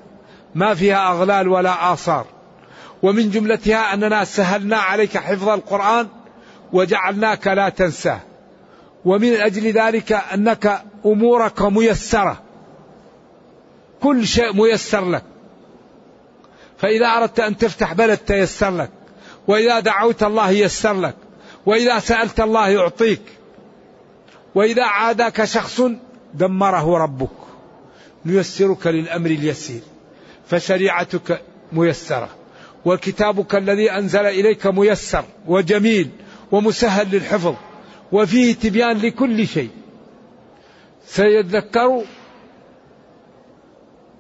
ما 0.55 0.75
فيها 0.75 1.11
أغلال 1.13 1.49
ولا 1.49 1.93
آثار. 1.93 2.27
ومن 3.03 3.31
جملتها 3.31 3.95
أننا 3.95 4.25
سهلنا 4.25 4.77
عليك 4.77 5.19
حفظ 5.19 5.49
القرآن 5.49 6.09
وجعلناك 6.73 7.47
لا 7.47 7.69
تنساه. 7.69 8.21
ومن 9.05 9.33
أجل 9.33 9.73
ذلك 9.73 10.13
أنك 10.13 10.83
أمورك 11.07 11.63
ميسرة. 11.63 12.43
كل 14.03 14.27
شيء 14.27 14.53
ميسر 14.53 15.11
لك. 15.11 15.23
فإذا 16.79 17.07
أردت 17.07 17.41
أن 17.41 17.57
تفتح 17.57 17.93
بلد 17.93 18.19
تيسر 18.19 18.71
لك. 18.71 18.91
وإذا 19.49 19.81
دعوت 19.81 20.23
الله 20.23 20.51
يسر 20.51 21.01
لك. 21.01 21.15
وإذا 21.67 21.99
سألت 21.99 22.41
الله 22.41 22.69
يعطيك. 22.69 23.23
وإذا 24.55 24.85
عاداك 24.85 25.45
شخص 25.45 25.83
دمره 26.35 26.99
ربك. 26.99 27.31
نيسرك 28.27 28.87
للأمر 28.87 29.31
اليسير. 29.31 29.81
فشريعتك 30.47 31.43
ميسرة. 31.73 32.29
وكتابك 32.85 33.55
الذي 33.55 33.93
أنزل 33.93 34.27
إليك 34.27 34.67
ميسر 34.67 35.25
وجميل 35.47 36.11
ومسهل 36.53 37.11
للحفظ. 37.11 37.55
وفيه 38.13 38.55
تبيان 38.55 38.99
لكل 38.99 39.47
شيء. 39.47 39.71
سيذكر 41.07 42.03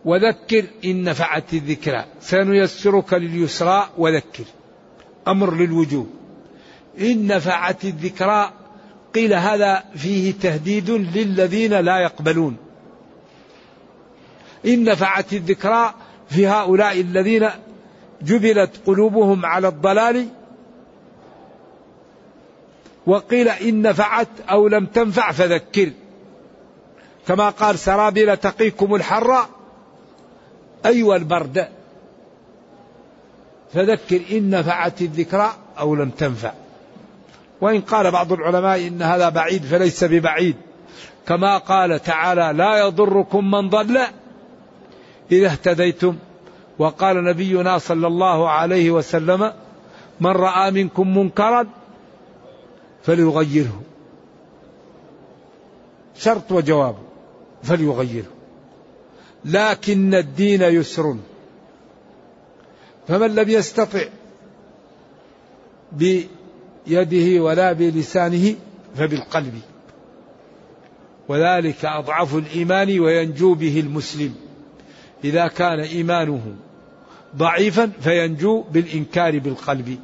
وذكر 0.08 0.64
إن 0.84 1.02
نفعت 1.02 1.54
الذكرى. 1.54 2.04
سنيسرك 2.20 3.14
لليسرى 3.14 3.88
وذكر. 3.98 4.44
أمر 5.28 5.54
للوجوب. 5.54 6.10
إن 7.00 7.26
نفعت 7.26 7.84
الذكرى 7.84 8.52
قيل 9.14 9.34
هذا 9.34 9.84
فيه 9.96 10.34
تهديد 10.42 10.90
للذين 10.90 11.74
لا 11.74 11.98
يقبلون. 11.98 12.56
إن 14.66 14.84
نفعت 14.84 15.32
الذكرى 15.32 15.94
في 16.30 16.46
هؤلاء 16.46 17.00
الذين 17.00 17.48
جبلت 18.22 18.70
قلوبهم 18.86 19.46
على 19.46 19.68
الضلال. 19.68 20.28
وقيل 23.06 23.48
إن 23.48 23.82
نفعت 23.82 24.28
أو 24.50 24.68
لم 24.68 24.86
تنفع 24.86 25.32
فذكر. 25.32 25.90
كما 27.26 27.50
قال 27.50 27.78
سرابيل 27.78 28.36
تقيكم 28.36 28.94
الحر 28.94 29.57
أيوة 30.86 31.16
البرد. 31.16 31.68
فذكر 33.72 34.20
إن 34.30 34.50
نفعت 34.50 35.02
الذكرى 35.02 35.52
أو 35.78 35.94
لم 35.94 36.10
تنفع. 36.10 36.52
وإن 37.60 37.80
قال 37.80 38.10
بعض 38.10 38.32
العلماء 38.32 38.86
إن 38.86 39.02
هذا 39.02 39.28
بعيد 39.28 39.62
فليس 39.62 40.04
ببعيد. 40.04 40.56
كما 41.26 41.58
قال 41.58 42.02
تعالى 42.02 42.52
لا 42.58 42.86
يضركم 42.86 43.50
من 43.50 43.68
ضل 43.68 43.98
إذا 45.32 45.46
اهتديتم. 45.46 46.16
وقال 46.78 47.24
نبينا 47.24 47.78
صلى 47.78 48.06
الله 48.06 48.50
عليه 48.50 48.90
وسلم 48.90 49.52
من 50.20 50.30
رأى 50.30 50.70
منكم 50.70 51.18
منكرا 51.18 51.66
فليغيره. 53.02 53.82
شرط 56.16 56.52
وجواب 56.52 56.94
فليغيره. 57.62 58.37
لكن 59.44 60.14
الدين 60.14 60.62
يسر. 60.62 61.16
فمن 63.08 63.34
لم 63.34 63.48
يستطع 63.48 64.04
بيده 65.92 67.42
ولا 67.42 67.72
بلسانه 67.72 68.54
فبالقلب. 68.96 69.60
وذلك 71.28 71.84
أضعف 71.84 72.34
الإيمان 72.34 73.00
وينجو 73.00 73.54
به 73.54 73.80
المسلم. 73.80 74.34
إذا 75.24 75.48
كان 75.48 75.80
إيمانه 75.80 76.56
ضعيفا 77.36 77.90
فينجو 78.00 78.62
بالإنكار 78.62 79.38
بالقلب. 79.38 79.98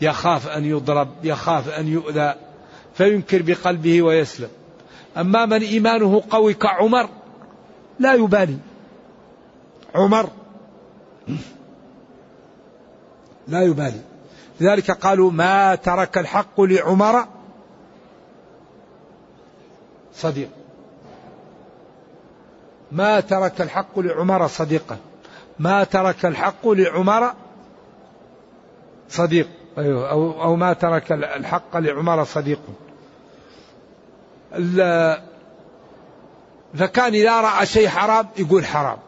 يخاف 0.00 0.48
أن 0.48 0.64
يضرب 0.64 1.08
يخاف 1.24 1.68
أن 1.68 1.88
يؤذى 1.88 2.34
فينكر 2.94 3.42
بقلبه 3.42 4.02
ويسلم. 4.02 4.48
أما 5.16 5.46
من 5.46 5.62
إيمانه 5.62 6.22
قوي 6.30 6.54
كعمر 6.54 7.08
لا 7.98 8.14
يبالي. 8.14 8.58
عمر. 9.94 10.30
لا 13.48 13.62
يبالي. 13.62 14.00
لذلك 14.60 14.90
قالوا 14.90 15.30
ما 15.30 15.74
ترك 15.74 16.18
الحق 16.18 16.60
لعمر. 16.60 17.26
صديق. 20.14 20.50
ما 22.92 23.20
ترك 23.20 23.60
الحق 23.60 23.98
لعمر 23.98 24.46
صديقا. 24.46 24.96
ما 25.58 25.84
ترك 25.84 26.26
الحق 26.26 26.68
لعمر 26.68 27.34
صديق. 29.08 29.48
أيوه. 29.78 30.10
أو, 30.10 30.42
أو 30.42 30.56
ما 30.56 30.72
ترك 30.72 31.12
الحق 31.12 31.76
لعمر 31.76 32.24
صديق. 32.24 32.60
فكان 36.76 37.14
إذا 37.14 37.40
رأى 37.40 37.66
شيء 37.66 37.88
حرام 37.88 38.26
يقول 38.38 38.64
حرام. 38.64 38.98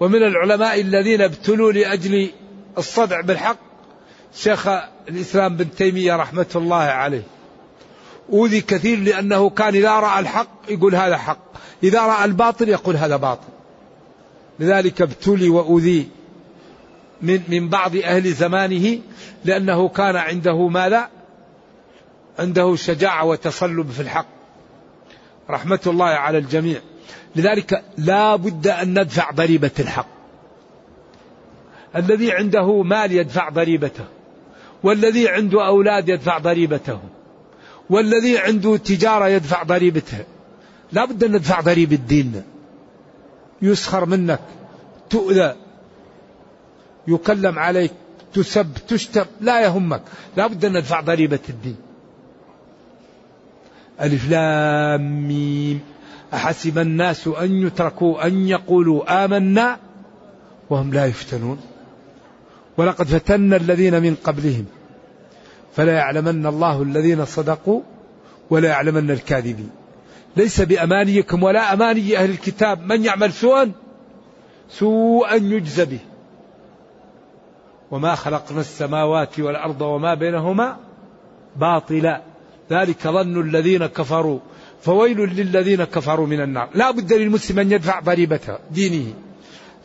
ومن 0.00 0.22
العلماء 0.22 0.80
الذين 0.80 1.20
ابتلوا 1.20 1.72
لأجل 1.72 2.30
الصدع 2.78 3.20
بالحق 3.20 3.58
شيخ 4.34 4.68
الإسلام 5.08 5.56
بن 5.56 5.70
تيمية 5.70 6.16
رحمة 6.16 6.46
الله 6.56 6.76
عليه. 6.76 7.22
أوذي 8.32 8.60
كثير 8.60 8.98
لأنه 8.98 9.50
كان 9.50 9.74
إذا 9.74 9.90
رأى 9.90 10.20
الحق 10.20 10.48
يقول 10.68 10.94
هذا 10.94 11.16
حق. 11.16 11.38
إذا 11.82 12.06
رأى 12.06 12.24
الباطل 12.24 12.68
يقول 12.68 12.96
هذا 12.96 13.16
باطل. 13.16 13.48
لذلك 14.60 15.02
ابتلي 15.02 15.48
وأوذي 15.48 16.08
من, 17.22 17.42
من 17.48 17.68
بعض 17.68 17.96
أهل 17.96 18.32
زمانه 18.32 18.98
لأنه 19.44 19.88
كان 19.88 20.16
عنده 20.16 20.68
ماذا؟ 20.68 21.08
عنده 22.38 22.76
شجاعة 22.76 23.24
وتصلب 23.24 23.90
في 23.90 24.00
الحق. 24.02 24.41
رحمة 25.50 25.80
الله 25.86 26.06
على 26.06 26.38
الجميع. 26.38 26.80
لذلك 27.36 27.84
لا 27.98 28.36
بد 28.36 28.66
أن 28.68 29.00
ندفع 29.00 29.30
ضريبة 29.30 29.70
الحق. 29.78 30.06
الذي 31.96 32.32
عنده 32.32 32.82
مال 32.82 33.12
يدفع 33.12 33.48
ضريبته 33.48 34.04
والذي 34.82 35.28
عنده 35.28 35.66
أولاد 35.66 36.08
يدفع 36.08 36.38
ضريبته 36.38 37.00
والذي 37.90 38.38
عنده 38.38 38.76
تجارة 38.76 39.28
يدفع 39.28 39.62
ضريبته. 39.62 40.24
لا 40.92 41.04
بد 41.04 41.24
أن 41.24 41.32
ندفع 41.32 41.60
ضريبة 41.60 41.96
ديننا 41.96 42.42
يسخر 43.62 44.06
منك 44.06 44.40
تؤذى 45.10 45.54
يكلم 47.08 47.58
عليك 47.58 47.92
تسب 48.34 48.74
تشتم 48.88 49.24
لا 49.40 49.60
يهمك. 49.60 50.02
لا 50.36 50.46
بد 50.46 50.64
أن 50.64 50.72
ندفع 50.72 51.00
ضريبة 51.00 51.40
الدين. 51.48 51.76
ألف 54.02 54.30
لام 54.30 55.28
ميم. 55.28 55.80
أحسب 56.34 56.78
الناس 56.78 57.28
أن 57.28 57.66
يتركوا 57.66 58.26
أن 58.26 58.48
يقولوا 58.48 59.24
آمنا 59.24 59.78
وهم 60.70 60.92
لا 60.92 61.06
يفتنون. 61.06 61.60
ولقد 62.76 63.06
فتنا 63.06 63.56
الذين 63.56 64.02
من 64.02 64.14
قبلهم. 64.24 64.66
فلا 65.76 65.92
يعلمن 65.92 66.46
الله 66.46 66.82
الذين 66.82 67.24
صدقوا 67.24 67.80
ولا 68.50 68.68
يعلمن 68.68 69.10
الكاذبين. 69.10 69.70
ليس 70.36 70.60
بأمانيكم 70.60 71.42
ولا 71.42 71.72
أماني 71.72 72.16
أهل 72.16 72.30
الكتاب 72.30 72.86
من 72.92 73.04
يعمل 73.04 73.32
سوءا 73.32 73.72
سوءا 74.70 75.34
يجزى 75.34 75.84
به. 75.84 76.00
وما 77.90 78.14
خلقنا 78.14 78.60
السماوات 78.60 79.40
والأرض 79.40 79.82
وما 79.82 80.14
بينهما 80.14 80.76
باطلا. 81.56 82.31
ذلك 82.72 83.02
ظن 83.02 83.40
الذين 83.40 83.86
كفروا. 83.86 84.38
فويل 84.82 85.18
للذين 85.18 85.84
كفروا 85.84 86.26
من 86.26 86.40
النار. 86.40 86.68
لا 86.74 86.90
بد 86.90 87.12
للمسلم 87.12 87.58
أن 87.58 87.72
يدفع 87.72 88.00
ضريبة 88.00 88.58
دينه. 88.70 89.14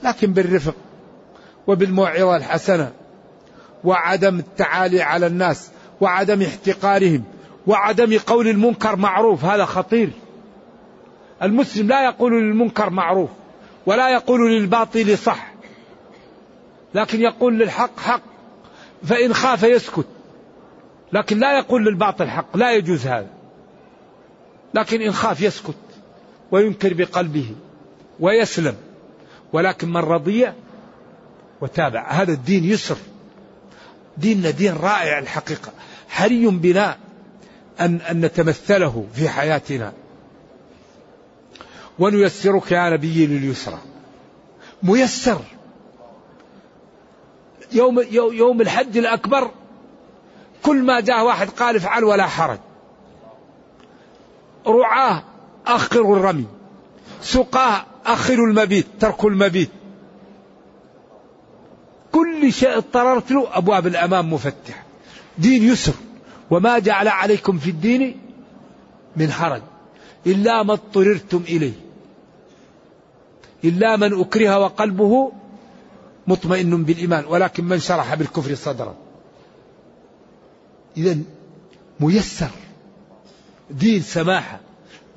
لكن 0.04 0.34
بالرفق 0.34 0.76
وبالموعظة 1.68 2.36
الحسنة 2.36 2.92
وعدم 3.84 4.40
التعالي 4.40 5.02
على 5.02 5.28
الناس 5.28 5.70
وعدم 6.02 6.42
احتقارهم 6.42 7.24
وعدم 7.68 8.18
قول 8.18 8.48
المنكر 8.48 8.96
معروف 8.96 9.46
هذا 9.46 9.66
خطير. 9.66 10.10
المسلم 11.44 11.88
لا 11.88 12.06
يقول 12.06 12.42
للمنكر 12.42 12.90
معروف 12.90 13.30
ولا 13.86 14.10
يقول 14.10 14.52
للباطل 14.52 15.18
صح 15.18 15.54
لكن 16.94 17.22
يقول 17.22 17.60
للحق 17.60 18.00
حق 18.00 18.22
فإن 19.04 19.34
خاف 19.34 19.64
يسكت. 19.64 20.06
لكن 21.14 21.40
لا 21.40 21.58
يقول 21.58 21.86
للباطل 21.86 22.30
حق 22.30 22.58
لا 22.58 22.72
يجوز 22.72 23.08
هذا. 23.08 23.30
لكن 24.74 25.02
إن 25.02 25.12
خاف 25.12 25.42
يسكت 25.42 25.76
وينكر 26.52 26.94
بقلبه 26.94 27.56
ويسلم. 28.20 28.76
ولكن 29.54 29.90
من 29.90 30.02
رضي 30.02 30.52
وتابع 31.62 32.12
هذا 32.12 32.32
الدين 32.32 32.64
يسر. 32.64 32.98
ديننا 34.18 34.50
دين 34.50 34.74
رائع 34.74 35.20
الحقيقة. 35.20 35.72
حري 36.10 36.48
بنا 36.48 36.98
أن, 37.80 38.02
أن 38.02 38.22
نتمثله 38.22 39.06
في 39.14 39.30
حياتنا. 39.30 39.94
ونيسرك 42.00 42.72
يا 42.72 42.90
نبي 42.90 43.28
لليسرى. 43.28 43.80
ميسر. 44.84 45.42
يوم 47.72 48.00
يوم 48.12 48.62
الحج 48.62 48.98
الأكبر 48.98 49.52
كل 50.68 50.84
ما 50.84 51.00
جاء 51.00 51.26
واحد 51.26 51.50
قال 51.50 51.76
افعل 51.76 52.04
ولا 52.04 52.28
حرج. 52.28 52.60
رعاه 54.68 55.24
أخروا 55.68 56.18
الرمي 56.18 56.46
سقاه 57.22 57.86
أخروا 58.06 58.48
المبيت 58.48 58.88
تركوا 59.00 59.30
المبيت. 59.30 59.70
كل 62.12 62.54
شيء 62.54 62.78
اضطررت 62.78 63.32
له 63.32 63.48
أبواب 63.58 63.88
الأمام 63.88 64.34
مفتحة. 64.34 64.84
دين 65.38 65.64
يسر. 65.64 65.94
وما 66.52 66.80
جعل 66.80 67.08
عليكم 67.08 67.58
في 67.58 67.70
الدين 67.70 68.20
من 69.16 69.32
حرج. 69.32 69.62
إلا 70.28 70.64
ما 70.64 70.74
اضطررتم 70.74 71.44
إليه. 71.48 71.74
إلا 73.64 73.96
من 73.96 74.20
أكره 74.22 74.60
وقلبه 74.60 75.32
مطمئن 76.28 76.84
بالإيمان. 76.84 77.26
ولكن 77.26 77.66
من 77.66 77.80
شرح 77.80 78.16
بالكفر 78.16 78.56
صدرا. 78.56 79.07
إذا 80.98 81.18
ميسر. 82.00 82.52
دين 83.70 84.02
سماحة 84.02 84.60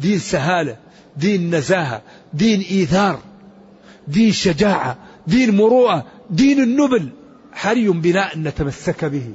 دين 0.00 0.18
سهالة 0.18 0.76
دين 1.16 1.54
نزاهة 1.54 2.02
دين 2.34 2.60
إيثار 2.60 3.20
دين 4.08 4.32
شجاعة 4.32 4.98
دين 5.26 5.56
مروءة 5.56 6.06
دين 6.30 6.62
النبل. 6.62 7.08
حري 7.52 7.88
بنا 7.88 8.34
أن 8.34 8.42
نتمسك 8.42 9.04
به. 9.04 9.32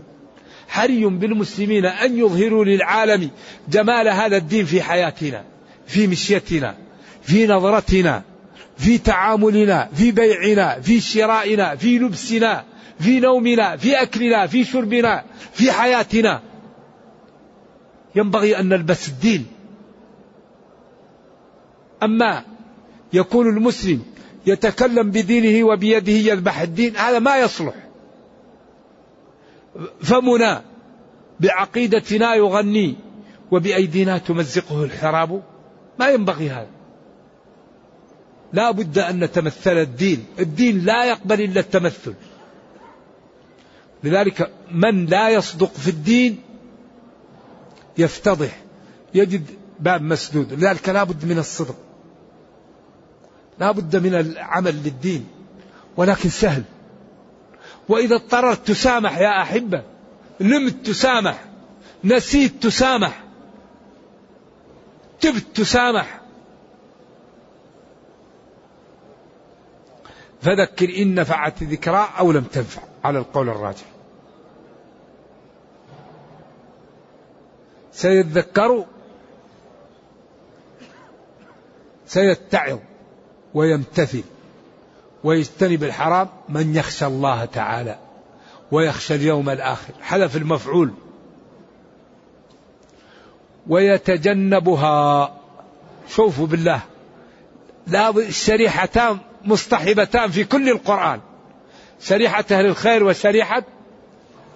حري 0.67 1.05
بالمسلمين 1.05 1.86
أن 1.86 2.17
يظهروا 2.17 2.65
للعالم 2.65 3.29
جمال 3.69 4.08
هذا 4.08 4.38
الدين 4.38 4.65
في 4.65 4.81
حياتنا 4.81 5.43
في 5.88 6.08
مشيتنا 6.08 6.77
في 7.21 7.47
نظرتنا 7.47 8.23
في 8.77 8.97
تعاملنا 8.97 9.89
في 9.95 10.12
بيعنا 10.12 10.81
في 10.81 11.01
شرائنا 11.01 11.75
في 11.75 11.99
لبسنا. 11.99 12.63
في 12.99 13.19
نومنا 13.19 13.77
في 13.77 14.01
أكلنا 14.01 14.47
في 14.47 14.63
شربنا 14.63 15.23
في 15.51 15.71
حياتنا. 15.71 16.41
ينبغي 18.15 18.60
أن 18.60 18.69
نلبس 18.69 19.08
الدين. 19.08 19.45
أما 22.03 22.43
يكون 23.13 23.49
المسلم 23.49 24.03
يتكلم 24.45 25.12
بدينه 25.12 25.67
وبيده 25.67 26.12
يذبح 26.12 26.62
الدين 26.62 26.97
هذا 26.97 27.19
ما 27.19 27.38
يصلح. 27.38 27.75
فمنا 30.01 30.63
بعقيدتنا 31.39 32.36
يغني 32.36 32.95
وبأيدينا 33.51 34.17
تمزقه 34.17 34.84
الحراب. 34.84 35.43
ما 35.99 36.10
ينبغي 36.10 36.49
هذا. 36.49 36.67
لا 38.53 38.71
بد 38.71 38.99
أن 38.99 39.23
نتمثل 39.23 39.77
الدين. 39.77 40.25
الدين 40.39 40.86
لا 40.86 41.05
يقبل 41.05 41.41
إلا 41.41 41.60
التمثل. 41.60 42.13
لذلك 44.06 44.52
من 44.72 45.06
لا 45.06 45.30
يصدق 45.30 45.74
في 45.74 45.88
الدين 45.88 46.41
يفتضح 47.98 48.62
يجد 49.13 49.46
باب 49.80 50.02
مسدود. 50.02 50.54
لذلك 50.54 50.89
لا 50.89 51.04
بد 51.04 51.26
من 51.26 51.39
الصدق. 51.39 51.76
لا 53.60 53.72
بد 53.72 53.96
من 53.96 54.15
العمل 54.15 54.76
للدين 54.76 55.28
ولكن 55.98 56.30
سهل. 56.30 56.63
وإذا 57.89 58.15
اضطررت 58.15 58.68
تسامح 58.68 59.18
يا 59.18 59.41
أحبة 59.41 59.84
نمت 60.41 60.86
تسامح 60.86 61.46
نسيت 62.04 62.63
تسامح 62.63 63.24
تبت 65.22 65.46
تسامح 65.56 66.22
فذكر 70.41 70.98
إن 70.98 71.15
نفعت 71.15 71.63
ذكرى 71.63 72.10
أو 72.20 72.32
لم 72.32 72.44
تنفع. 72.44 72.82
على 73.04 73.20
القول 73.20 73.50
الراجح. 73.50 73.94
سيذكر 77.95 78.86
سيتعظ 82.05 82.79
ويمتثل 83.53 84.23
ويجتنب 85.23 85.84
الحرام 85.84 86.29
من 86.49 86.75
يخشى 86.75 87.05
الله 87.05 87.45
تعالى 87.45 87.99
ويخشى 88.71 89.15
اليوم 89.15 89.49
الآخر. 89.49 89.93
حذف 90.01 90.36
المفعول. 90.36 90.93
ويتجنبها. 93.67 95.36
شوفوا 96.08 96.47
بالله. 96.47 96.81
لا 97.88 98.10
الشريحتان 98.10 99.17
مصطحبتان 99.45 100.31
في 100.31 100.43
كل 100.43 100.69
القرآن. 100.69 101.19
شريحة 101.99 102.45
أهل 102.51 102.65
الخير 102.65 103.03
وشريحة 103.03 103.63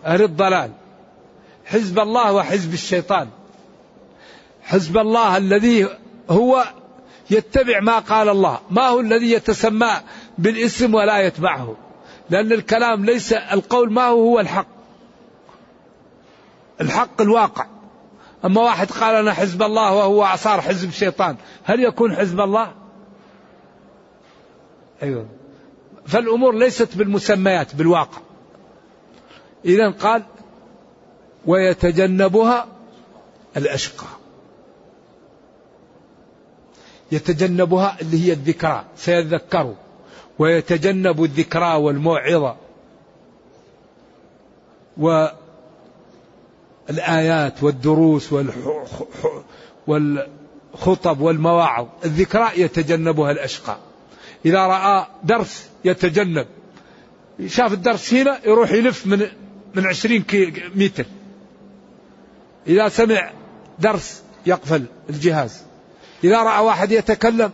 أهل 0.05 0.23
الضلال. 0.23 0.71
حزب 1.69 1.99
الله 1.99 2.33
وحزب 2.33 2.73
الشيطان. 2.73 3.27
حزب 4.61 4.97
الله 4.97 5.37
الذي 5.37 5.87
هو 6.29 6.63
يتبع 7.29 7.79
ما 7.79 7.99
قال 7.99 8.29
الله 8.29 8.59
ما 8.71 8.87
هو 8.87 8.99
الذي 8.99 9.31
يتسمى 9.31 9.91
بالاسم 10.37 10.93
ولا 10.93 11.17
يتبعه. 11.19 11.75
لأن 12.29 12.51
الكلام 12.51 13.05
ليس 13.05 13.33
القول 13.33 13.93
ما 13.93 14.05
هو 14.05 14.21
هو 14.21 14.39
الحق. 14.39 14.67
الحق 16.81 17.21
الواقع. 17.21 17.65
أما 18.45 18.61
واحد 18.61 18.91
قال 18.91 19.15
أنا 19.15 19.33
حزب 19.33 19.63
الله 19.63 19.93
وهو 19.93 20.35
صار 20.35 20.61
حزب 20.61 20.91
شيطان 20.91 21.35
هل 21.63 21.83
يكون 21.83 22.15
حزب 22.15 22.39
الله؟ 22.39 22.73
أيوة. 25.03 25.25
فالأمور 26.07 26.55
ليست 26.55 26.97
بالمسميات 26.97 27.75
بالواقع. 27.75 28.17
إذا 29.65 29.89
قال 29.89 30.23
ويتجنبها 31.49 32.67
الأشقى. 33.57 34.07
يتجنبها 37.11 37.97
اللي 38.01 38.27
هي 38.27 38.33
الذكرى 38.33 38.85
سيذكر. 38.97 39.75
ويتجنب 40.39 41.23
الذكرى 41.23 41.75
والموعظة. 41.75 42.55
والآيات 46.87 47.63
والدروس 47.63 48.33
والخطب 49.87 51.21
والمواعظ. 51.21 51.87
الذكرى 52.05 52.49
يتجنبها 52.57 53.31
الأشقى. 53.31 53.77
إذا 54.45 54.67
رأى 54.67 55.05
درس 55.23 55.69
يتجنب. 55.85 56.47
شاف 57.47 57.73
الدرس 57.73 58.13
هنا 58.13 58.39
يروح 58.45 58.71
يلف 58.71 59.07
من 59.07 59.27
من 59.75 59.87
عشرين 59.87 60.25
متر. 60.75 61.05
إذا 62.69 62.89
سمع 62.89 63.31
درس 63.79 64.23
يقفل 64.45 64.85
الجهاز. 65.09 65.63
إذا 66.23 66.43
رأى 66.43 66.65
واحد 66.65 66.91
يتكلم 66.91 67.51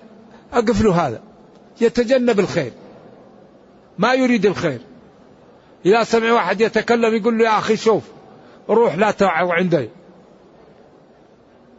أقف 0.54 0.82
له 0.82 1.08
هذا. 1.08 1.22
يتجنب 1.82 2.40
الخير. 2.40 2.72
ما 3.98 4.14
يريد 4.14 4.46
الخير. 4.46 4.80
إذا 5.86 6.04
سمع 6.04 6.34
واحد 6.34 6.62
يتكلم 6.62 7.16
يقول 7.16 7.38
له 7.38 7.46
يا 7.46 7.58
أخي 7.58 7.78
شوف 7.78 8.04
روح 8.70 8.96
لا 8.96 9.12
توعظ 9.12 9.50
عندي. 9.52 9.90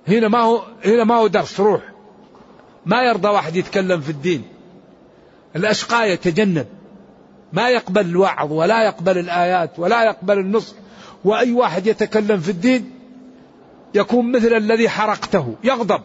هنا 0.09 0.29
ما 0.29 0.41
هو 0.41 0.63
هنا 0.85 1.05
ما 1.05 1.15
هو 1.15 1.27
درس 1.27 1.61
روح. 1.61 1.81
ما 2.87 3.03
يرضى 3.03 3.29
واحد 3.29 3.57
يتكلم 3.57 4.01
في 4.01 4.11
الدين. 4.11 4.45
الأشقى 5.57 6.11
يتجنب. 6.11 6.67
ما 7.53 7.69
يقبل 7.69 8.07
الوعظ 8.07 8.53
ولا 8.53 8.85
يقبل 8.85 9.19
الآيات 9.19 9.79
ولا 9.79 10.05
يقبل 10.05 10.39
النصح. 10.39 10.75
وأي 11.25 11.53
واحد 11.53 11.87
يتكلم 11.87 12.41
في 12.41 12.51
الدين 12.51 12.96
يكون 13.97 14.33
مثل 14.33 14.53
الذي 14.53 14.89
حرقته. 14.89 15.55
يغضب. 15.65 16.03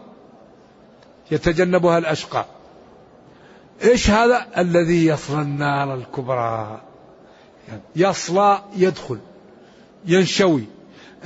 يتجنبها 1.31 1.97
الأشقى 1.97 2.45
إيش 3.83 4.09
هذا؟ 4.09 4.47
الذي 4.57 5.05
يصلى 5.05 5.41
النار 5.41 5.93
الكبرى. 5.93 6.81
يصلى 7.95 8.61
يدخل 8.75 9.19
ينشوي. 10.05 10.63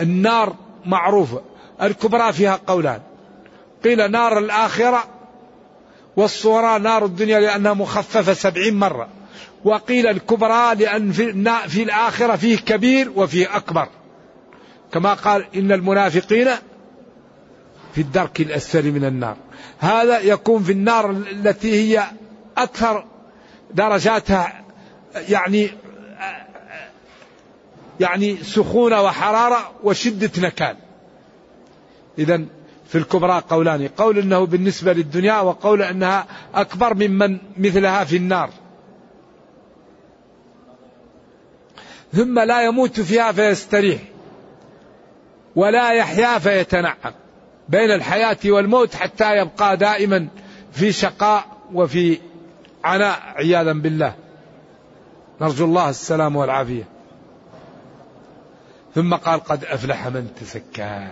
النار 0.01 0.55
معروفة. 0.85 1.41
الكبرى 1.81 2.33
فيها 2.33 2.59
قولان. 2.67 3.01
قيل 3.83 4.11
نار 4.11 4.37
الآخرة 4.37 5.03
والصورة 6.17 6.77
نار 6.77 7.05
الدنيا 7.05 7.39
لأنها 7.39 7.73
مخففة 7.73 8.33
سبعين 8.33 8.79
مرة. 8.79 9.07
وقيل 9.63 10.07
الكبرى 10.07 10.75
لأن 10.75 11.11
في, 11.11 11.33
في 11.67 11.83
الآخرة 11.83 12.35
فيه 12.35 12.57
كبير 12.57 13.11
وفيه 13.15 13.55
أكبر. 13.55 13.87
كما 14.95 15.13
قال 15.13 15.45
إن 15.55 15.71
المنافقين 15.71 16.47
في 17.95 18.01
الدرك 18.01 18.41
الأسفل 18.41 18.91
من 18.91 19.05
النار. 19.05 19.37
هذا 19.79 20.19
يكون 20.19 20.63
في 20.63 20.71
النار 20.71 21.11
التي 21.11 21.71
هي 21.71 22.03
أكثر 22.57 23.05
درجاتها 23.73 24.63
يعني 25.29 25.69
يعني 27.99 28.37
سخونة 28.37 29.01
وحرارة 29.01 29.71
وشدة 29.83 30.31
نكال. 30.37 30.77
إذا 32.19 32.41
في 32.87 32.97
الكبرى 32.97 33.43
قولان 33.49 33.87
قول 33.87 34.19
أنه 34.19 34.45
بالنسبة 34.45 34.93
للدنيا 34.93 35.39
وقول 35.39 35.81
أنها 35.81 36.25
أكبر 36.53 36.93
ممن 36.93 37.37
مثلها 37.57 38.03
في 38.03 38.17
النار. 38.17 38.49
ثم 42.13 42.39
لا 42.39 42.65
يموت 42.65 42.99
فيها 42.99 43.31
فيستريح. 43.31 44.14
ولا 45.55 45.91
يحيا 45.91 46.39
فيتنعم 46.39 47.13
بين 47.69 47.91
الحياة 47.91 48.37
والموت 48.45 48.95
حتى 48.95 49.37
يبقى 49.37 49.77
دائما 49.77 50.27
في 50.71 50.91
شقاء 50.91 51.45
وفي 51.73 52.19
عناء 52.83 53.19
عياذا 53.35 53.73
بالله. 53.73 54.15
نرجو 55.41 55.65
الله 55.65 55.89
السلام 55.89 56.35
والعافية. 56.35 56.83
ثم 58.95 59.15
قال 59.15 59.39
قد 59.43 59.65
أفلح 59.65 60.07
من 60.07 60.27
تزكى. 60.41 61.07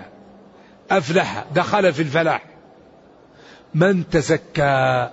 أفلح 0.91 1.45
دخل 1.55 1.93
في 1.93 2.01
الفلاح. 2.01 2.43
من 3.75 4.09
تزكى. 4.09 5.09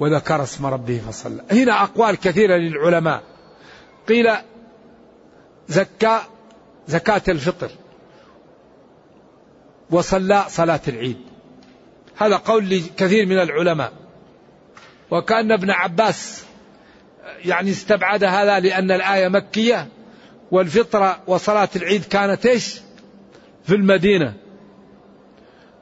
وذكر 0.00 0.42
اسم 0.42 0.66
ربه 0.66 0.98
فصلى. 1.08 1.42
هنا 1.52 1.82
أقوال 1.82 2.16
كثيرة 2.16 2.56
للعلماء. 2.56 3.22
قيل 4.08 4.30
زكى 5.68 6.20
زكاة 6.88 7.22
الفطر. 7.28 7.70
وصلى 9.90 10.44
صلاة 10.48 10.80
العيد. 10.88 11.16
هذا 12.16 12.36
قول 12.36 12.70
لكثير 12.70 13.26
من 13.26 13.38
العلماء. 13.38 13.92
وكأن 15.10 15.52
ابن 15.52 15.70
عباس 15.70 16.44
يعني 17.44 17.70
استبعد 17.70 18.24
هذا 18.24 18.60
لأن 18.60 18.90
الآية 18.90 19.28
مكية 19.28 19.88
والفطرة 20.50 21.22
وصلاة 21.26 21.68
العيد 21.76 22.04
كانت 22.04 22.46
إيش؟ 22.46 22.80
في 23.64 23.74
المدينة. 23.74 24.34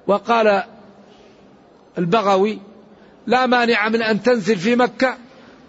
وقال 0.07 0.63
البغوي 1.99 2.59
لا 3.27 3.47
مانع 3.47 3.89
من 3.89 4.03
أن 4.03 4.23
تنزل 4.23 4.57
في 4.57 4.77
مكة 4.77 5.17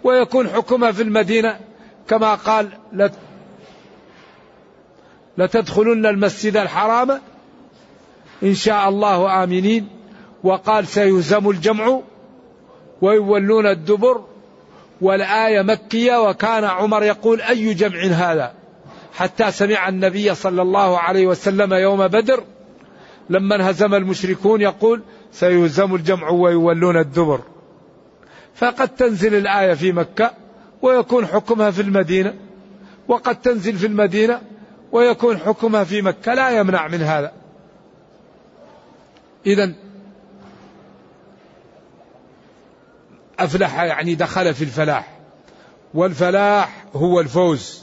ويكون 0.04 0.48
حكمها 0.48 0.92
في 0.92 1.02
المدينة 1.02 1.60
كما 2.08 2.34
قال 2.34 2.68
لتدخلن 5.38 6.06
المسجد 6.06 6.56
الحرام 6.56 7.20
إن 8.42 8.54
شاء 8.54 8.88
الله 8.88 9.44
آمنين. 9.44 9.88
وقال 10.44 10.86
سيهزم 10.86 11.50
الجمع 11.50 12.00
ويولون 13.02 13.66
الدبر 13.66 14.24
والآية 15.00 15.62
مكية. 15.62 16.28
وكان 16.28 16.64
عمر 16.64 17.02
يقول 17.02 17.40
أي 17.40 17.74
جمع 17.74 18.02
هذا؟ 18.02 18.52
حتى 19.14 19.50
سمع 19.50 19.88
النبي 19.88 20.34
صلى 20.34 20.62
الله 20.62 20.98
عليه 20.98 21.26
وسلم 21.26 21.74
يوم 21.74 22.08
بدر 22.08 22.44
لما 23.30 23.54
انهزم 23.54 23.94
المشركون 23.94 24.60
يقول 24.60 25.02
سيهزم 25.32 25.94
الجمع 25.94 26.28
ويولون 26.28 26.96
الدبر. 26.96 27.40
فقد 28.54 28.88
تنزل 28.88 29.34
الآية 29.34 29.74
في 29.74 29.92
مكة 29.92 30.30
ويكون 30.82 31.26
حكمها 31.26 31.70
في 31.70 31.82
المدينة 31.82 32.34
وقد 33.08 33.40
تنزل 33.40 33.76
في 33.76 33.86
المدينة 33.86 34.40
ويكون 34.92 35.38
حكمها 35.38 35.84
في 35.84 36.02
مكة. 36.02 36.34
لا 36.34 36.50
يمنع 36.50 36.88
من 36.88 37.02
هذا. 37.02 37.32
إذا 39.46 39.72
أفلح 43.38 43.80
يعني 43.80 44.14
دخل 44.14 44.54
في 44.54 44.64
الفلاح 44.64 45.18
والفلاح 45.94 46.84
هو 46.94 47.20
الفوز 47.20 47.82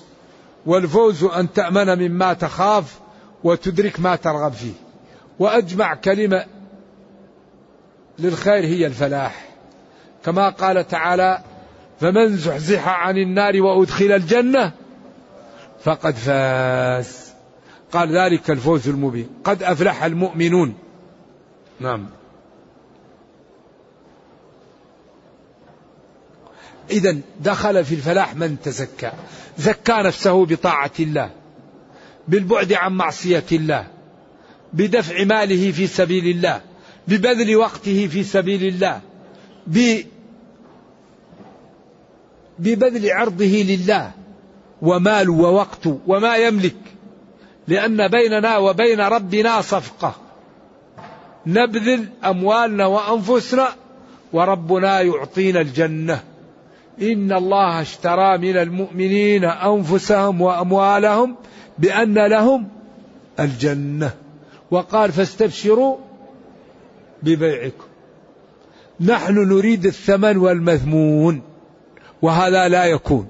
والفوز 0.65 1.23
أن 1.23 1.53
تأمن 1.53 2.09
مما 2.09 2.33
تخاف 2.33 2.99
وتدرك 3.43 3.99
ما 3.99 4.15
ترغب 4.15 4.53
فيه 4.53 4.73
وأجمع 5.39 5.95
كلمة 5.95 6.45
للخير 8.19 8.65
هي 8.65 8.85
الفلاح. 8.87 9.45
كما 10.25 10.49
قال 10.49 10.87
تعالى 10.87 11.43
فمن 11.99 12.37
زحزح 12.37 12.87
عن 12.87 13.17
النار 13.17 13.61
وأدخل 13.61 14.11
الجنة 14.11 14.71
فقد 15.83 16.15
فاز. 16.15 17.33
قال 17.91 18.17
ذلك 18.17 18.51
الفوز 18.51 18.89
المبين. 18.89 19.29
قد 19.43 19.63
أفلح 19.63 20.03
المؤمنون. 20.03 20.75
نعم. 21.79 22.09
إذا 26.91 27.17
دخل 27.39 27.85
في 27.85 27.95
الفلاح 27.95 28.35
من 28.35 28.57
تزكى؟ 28.63 29.11
زكى 29.57 29.93
نفسه 29.93 30.45
بطاعة 30.45 30.91
الله 30.99 31.31
بالبعد 32.27 32.73
عن 32.73 32.93
معصية 32.93 33.45
الله 33.51 33.87
بدفع 34.73 35.23
ماله 35.23 35.71
في 35.71 35.87
سبيل 35.87 36.27
الله 36.27 36.61
ببذل 37.07 37.55
وقته 37.55 38.07
في 38.07 38.23
سبيل 38.23 38.63
الله 38.63 39.01
ببذل 42.59 43.11
عرضه 43.11 43.45
لله 43.45 44.11
ومال 44.81 45.29
ووقت 45.29 45.87
وما 46.07 46.35
يملك 46.35 46.75
لأن 47.67 48.07
بيننا 48.07 48.57
وبين 48.57 48.99
ربنا 48.99 49.61
صفقة. 49.61 50.15
نبذل 51.47 52.05
أموالنا 52.25 52.85
وأنفسنا 52.85 53.67
وربنا 54.33 55.01
يعطينا 55.01 55.61
الجنة. 55.61 56.23
إن 57.01 57.33
الله 57.33 57.81
اشترى 57.81 58.37
من 58.37 58.57
المؤمنين 58.57 59.45
أنفسهم 59.45 60.41
وأموالهم 60.41 61.35
بأن 61.79 62.27
لهم 62.27 62.67
الجنة. 63.39 64.13
وقال 64.71 65.11
فاستبشروا 65.11 65.97
ببيعكم. 67.23 67.85
نحن 68.99 69.33
نريد 69.33 69.85
الثمن 69.85 70.37
والمذمون. 70.37 71.41
وهذا 72.21 72.67
لا 72.67 72.85
يكون. 72.85 73.27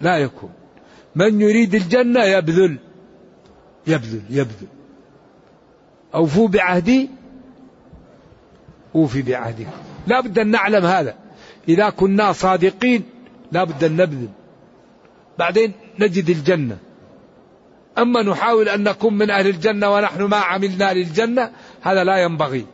لا 0.00 0.16
يكون. 0.16 0.50
من 1.14 1.40
يريد 1.40 1.74
الجنة 1.74 2.24
يبذل. 2.24 2.78
يبذل 3.86 4.22
يبذل. 4.30 4.75
أوفوا 6.16 6.48
بعهدي. 6.48 7.10
أوفي 8.94 9.22
بعهدكم 9.22 9.70
لا 10.06 10.20
بد 10.20 10.38
أن 10.38 10.50
نعلم 10.50 10.86
هذا. 10.86 11.14
إذا 11.68 11.90
كنا 11.90 12.32
صادقين 12.32 13.02
لا 13.52 13.64
بد 13.64 13.84
أن 13.84 13.96
نبذل. 13.96 14.28
بعدين 15.38 15.72
نجد 15.98 16.30
الجنة. 16.30 16.78
أما 17.98 18.22
نحاول 18.22 18.68
أن 18.68 18.82
نكون 18.82 19.14
من 19.14 19.30
أهل 19.30 19.46
الجنة 19.46 19.94
ونحن 19.94 20.22
ما 20.22 20.36
عملنا 20.36 20.92
للجنة 20.92 21.50
هذا 21.82 22.04
لا 22.04 22.16
ينبغي. 22.16 22.66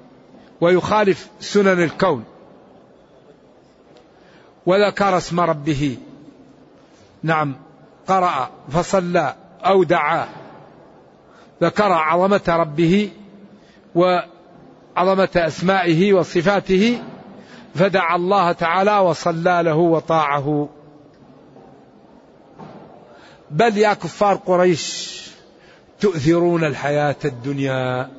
ويخالف 0.60 1.28
سنن 1.40 1.82
الكون. 1.82 2.24
وذكر 4.66 5.16
اسم 5.16 5.40
ربه. 5.40 5.96
نعم. 7.22 7.56
قرأ 8.06 8.50
فصلى 8.70 9.34
أو 9.60 9.82
دعا. 9.82 10.28
ذكر 11.62 11.92
عظمة 11.92 12.42
ربه. 12.48 13.10
وعظمة 13.94 15.28
أسمائه 15.36 16.12
وصفاته 16.12 17.02
فدعا 17.74 18.16
الله 18.16 18.52
تعالى 18.52 18.98
وصلى 18.98 19.60
له 19.64 19.76
وطاعه. 19.76 20.68
بل 23.50 23.78
يا 23.78 23.94
كفار 23.94 24.34
قريش 24.34 25.12
تؤثرون 26.00 26.64
الحياة 26.64 27.16
الدنيا. 27.24 28.10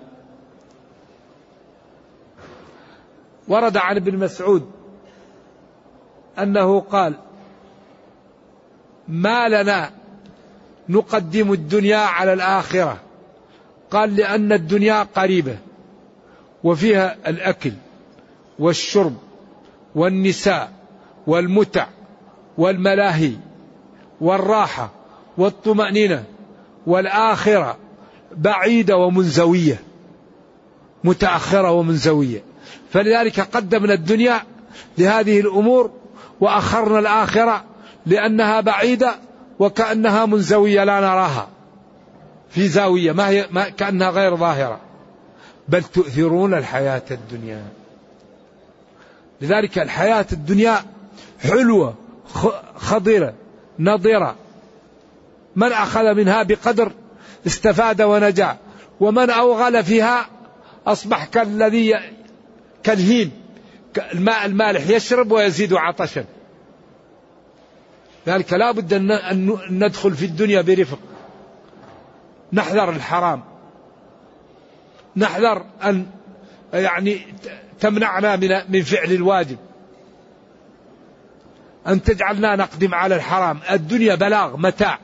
ورد 3.48 3.78
عن 3.78 3.96
ابن 3.96 4.18
مسعود 4.18 4.72
أنه 6.40 6.80
قال 6.80 7.14
ما 9.08 9.50
لنا 9.50 9.92
نقدم 10.90 11.54
الدنيا 11.54 11.98
على 11.98 12.34
الآخرة 12.34 13.03
قال 13.94 14.16
لأن 14.16 14.52
الدنيا 14.52 15.04
قريبة 15.04 15.58
وفيها 16.64 17.16
الأكل 17.28 17.74
والشرب 18.60 19.14
والنساء 19.96 20.72
والمتع 21.28 21.88
والملاهي 22.58 23.32
والراحة 24.22 24.90
والطمأنينة 25.38 26.24
والآخرة 26.88 27.78
بعيدة 28.38 28.98
ومنزوية 28.98 29.80
متأخرة 31.04 31.72
ومنزوية. 31.72 32.44
فلذلك 32.90 33.40
قدمنا 33.40 33.94
الدنيا 33.94 34.42
لهذه 34.98 35.40
الأمور 35.40 35.92
وأخرنا 36.42 37.00
الآخرة 37.00 37.64
لأنها 38.06 38.62
بعيدة 38.62 39.16
وكأنها 39.60 40.26
منزوية 40.26 40.84
لا 40.84 41.00
نراها. 41.00 41.48
في 42.54 42.68
زاوية 42.68 43.12
ما 43.12 43.30
هي 43.30 43.48
ما 43.52 43.70
كأنها 43.70 44.10
غير 44.10 44.36
ظاهرة. 44.36 44.80
بل 45.68 45.84
تؤثرون 45.84 46.54
الحياة 46.54 47.02
الدنيا. 47.12 47.66
لذلك 49.42 49.80
الحياة 49.80 50.26
الدنيا 50.32 50.86
حلوة 51.40 51.96
خضرة 52.76 53.34
نضرة. 53.80 54.36
من 55.56 55.72
أخذ 55.72 56.14
منها 56.14 56.44
بقدر 56.44 56.92
استفاد 57.48 58.02
ونجا. 58.02 58.58
ومن 59.00 59.30
أوغل 59.30 59.84
فيها 59.84 60.30
أصبح 60.88 61.26
كالذي 61.26 62.00
كالهيم 62.84 63.32
الماء 64.14 64.46
المالح 64.46 64.90
يشرب 64.90 65.32
ويزيد 65.32 65.74
عطشا. 65.74 66.26
ذلك 68.28 68.54
لا 68.54 68.72
بد 68.72 68.94
أن 68.94 69.58
ندخل 69.70 70.14
في 70.14 70.26
الدنيا 70.26 70.62
برفق. 70.62 71.00
نحذر 72.54 72.90
الحرام. 72.90 73.44
نحذر 75.16 75.66
أن 75.84 76.06
يعني 76.74 77.22
تمنعنا 77.80 78.36
من 78.36 78.50
من 78.70 78.82
فعل 78.82 79.12
الواجب. 79.12 79.58
أن 81.88 82.04
تجعلنا 82.04 82.56
نقدم 82.56 82.96
على 82.96 83.16
الحرام. 83.16 83.60
الدنيا 83.72 84.16
بلاغ 84.16 84.58
متاع. 84.58 85.00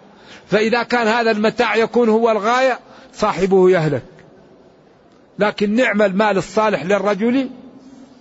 فإذا 0.47 0.83
كان 0.83 1.07
هذا 1.07 1.31
المتاع 1.31 1.75
يكون 1.75 2.09
هو 2.09 2.31
الغاية 2.31 2.79
صاحبه 3.13 3.69
يهلك. 3.69 4.03
لكن 5.39 5.75
نعم 5.75 6.01
المال 6.01 6.37
الصالح 6.37 6.83
للرجل 6.83 7.49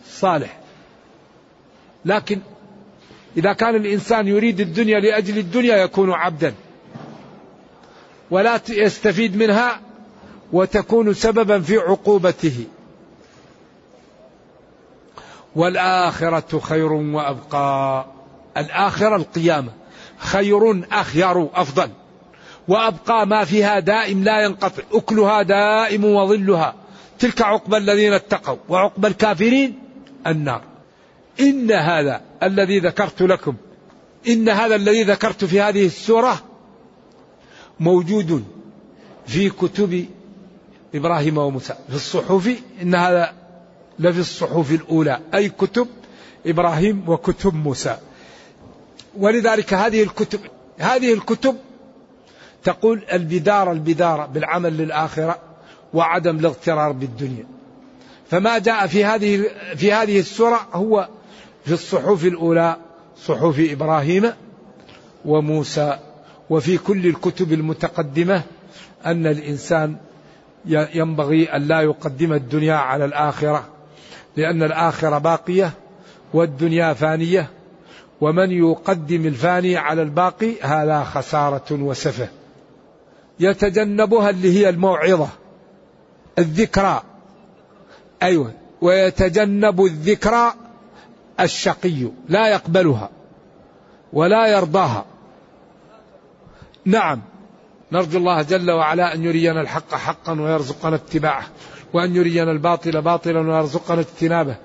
صالح. 0.07 0.59
لكن 2.05 2.41
إذا 3.37 3.53
كان 3.53 3.75
الإنسان 3.75 4.29
يريد 4.29 4.61
الدنيا 4.61 5.01
لأجل 5.01 5.39
الدنيا 5.39 5.77
يكون 5.77 6.13
عبدا. 6.13 6.55
ولا 8.31 8.61
يستفيد 8.69 9.37
منها 9.37 9.81
وتكون 10.53 11.15
سببا 11.15 11.61
في 11.61 11.77
عقوبته. 11.77 12.65
والآخرة 15.57 16.59
خير 16.59 16.93
وأبقى. 16.93 18.07
الآخرة 18.57 19.17
القيامة. 19.17 19.73
خير 20.19 20.85
أخير 20.93 21.49
أفضل. 21.55 21.91
وأبقى 22.69 23.27
ما 23.27 23.45
فيها 23.45 23.79
دائم 23.79 24.25
لا 24.25 24.45
ينقطع. 24.45 24.83
أكلها 24.93 25.43
دائم 25.43 26.05
وظلها. 26.05 26.75
تلك 27.19 27.43
عقبى 27.43 27.77
الذين 27.77 28.13
اتقوا. 28.13 28.57
وعقبى 28.69 29.09
الكافرين 29.09 29.79
النار. 30.27 30.63
إن 31.41 31.73
هذا 31.73 32.21
الذي 32.43 32.79
ذكرت 32.79 33.23
لكم. 33.23 33.55
إن 34.29 34.49
هذا 34.49 34.75
الذي 34.75 35.03
ذكرت 35.03 35.45
في 35.45 35.61
هذه 35.61 35.87
السورة 35.87 36.48
موجود 37.81 38.45
في 39.27 39.51
كتب 39.51 40.07
إبراهيم 40.95 41.39
وموسى. 41.39 41.75
في 41.89 41.95
الصحف 41.95 42.63
إن 42.83 42.95
هذا 42.95 43.33
لفي 43.99 44.21
الصحف 44.21 44.73
الأولى 44.73 45.21
أي 45.35 45.49
كتب 45.49 45.87
إبراهيم 46.47 47.05
وكتب 47.07 47.55
موسى. 47.55 47.97
ولذلك 49.17 49.75
هذه 49.75 50.03
الكتب 50.03 50.41
هذه 50.79 51.13
الكتب 51.13 51.57
تقول 52.65 53.05
البدار 53.13 53.73
البدار 53.73 54.27
بالعمل 54.27 54.77
للآخرة 54.77 55.39
وعدم 55.95 56.39
الاغترار 56.39 56.93
بالدنيا. 56.93 57.47
فما 58.31 58.59
جاء 58.59 58.87
في 58.87 59.05
هذه 59.05 59.51
في 59.77 59.93
هذه 59.93 60.21
السورة 60.21 60.69
هو 60.73 61.09
في 61.65 61.73
الصحف 61.73 62.25
الأولى 62.25 62.77
صحف 63.27 63.57
إبراهيم 63.71 64.33
وموسى. 65.25 65.99
وفي 66.51 66.79
كل 66.79 67.07
الكتب 67.07 67.53
المتقدمة 67.53 68.43
أن 69.07 69.27
الإنسان 69.27 69.97
ينبغي 70.67 71.45
أن 71.45 71.63
لا 71.63 71.81
يقدم 71.81 72.33
الدنيا 72.33 72.75
على 72.75 73.05
الآخرة 73.05 73.69
لأن 74.37 74.63
الآخرة 74.63 75.19
باقية 75.19 75.73
والدنيا 76.35 76.93
فانية 76.93 77.51
ومن 78.21 78.51
يقدم 78.51 79.27
الفاني 79.27 79.77
على 79.77 80.03
الباقي 80.03 80.61
هذا 80.63 81.05
خسارة 81.05 81.65
وسفه. 81.73 82.29
يتجنبها 83.41 84.31
اللي 84.31 84.59
هي 84.59 84.69
الموعظة 84.69 85.29
الذكرى. 86.39 87.03
أيوة 88.23 88.53
ويتجنب 88.81 89.85
الذكرى 89.85 90.53
الشقي 91.41 92.09
لا 92.29 92.49
يقبلها 92.49 93.11
ولا 94.13 94.47
يرضاها. 94.47 95.05
نعم. 96.89 97.21
نرجو 97.93 98.19
الله 98.19 98.43
جل 98.43 98.71
وعلا 98.71 99.15
أن 99.15 99.25
يرينا 99.25 99.61
الحق 99.61 99.95
حقا 99.95 100.41
ويرزقنا 100.41 100.95
اتباعه 100.95 101.47
وأن 101.93 102.17
يرينا 102.17 102.51
الباطل 102.51 103.03
باطلا 103.03 103.41
ويرزقنا 103.41 104.01
اجتنابه 104.01 104.57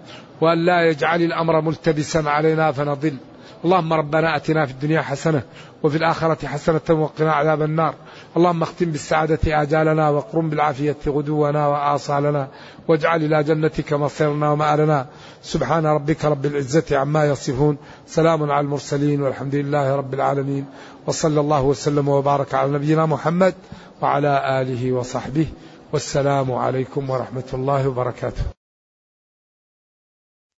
وأن 0.42 0.66
لا 0.66 0.90
يجعل 0.90 1.22
الأمر 1.22 1.62
ملتبسا 1.62 2.24
علينا 2.30 2.72
فنضل. 2.72 3.18
اللهم 3.66 3.94
ربنا 3.94 4.36
أتنا 4.36 4.66
في 4.66 4.72
الدنيا 4.72 5.02
حسنة 5.02 5.44
وفي 5.84 5.98
الآخرة 5.98 6.48
حسنة 6.48 6.82
وقنا 6.90 7.32
عذاب 7.32 7.62
النار. 7.62 7.96
اللهم 8.38 8.62
اختم 8.64 8.86
بالسعادة 8.86 9.62
آجالنا 9.62 10.10
واقرم 10.10 10.50
بالعافية 10.50 10.98
غدونا 11.08 11.68
وآصالنا 11.68 12.48
واجعل 12.88 13.24
إلى 13.24 13.44
جنتك 13.44 13.94
مصيرنا 13.94 14.52
ومآلنا. 14.52 15.06
سبحان 15.44 15.86
ربك 15.86 16.26
رب 16.26 16.46
العزة 16.46 16.98
عما 16.98 17.26
يصفون. 17.26 17.78
سلام 18.08 18.52
على 18.52 18.66
المرسلين 18.66 19.22
والحمد 19.22 19.56
لله 19.56 19.96
رب 19.96 20.14
العالمين. 20.14 20.66
وصلى 21.08 21.40
الله 21.40 21.62
وسلم 21.62 22.08
وبارك 22.08 22.54
على 22.54 22.72
نبينا 22.72 23.06
محمد 23.06 23.54
وعلى 24.02 24.62
آله 24.62 24.92
وصحبه. 24.92 25.48
والسلام 25.94 26.52
عليكم 26.52 27.10
ورحمة 27.10 27.50
الله 27.54 27.88
وبركاته. 27.88 28.63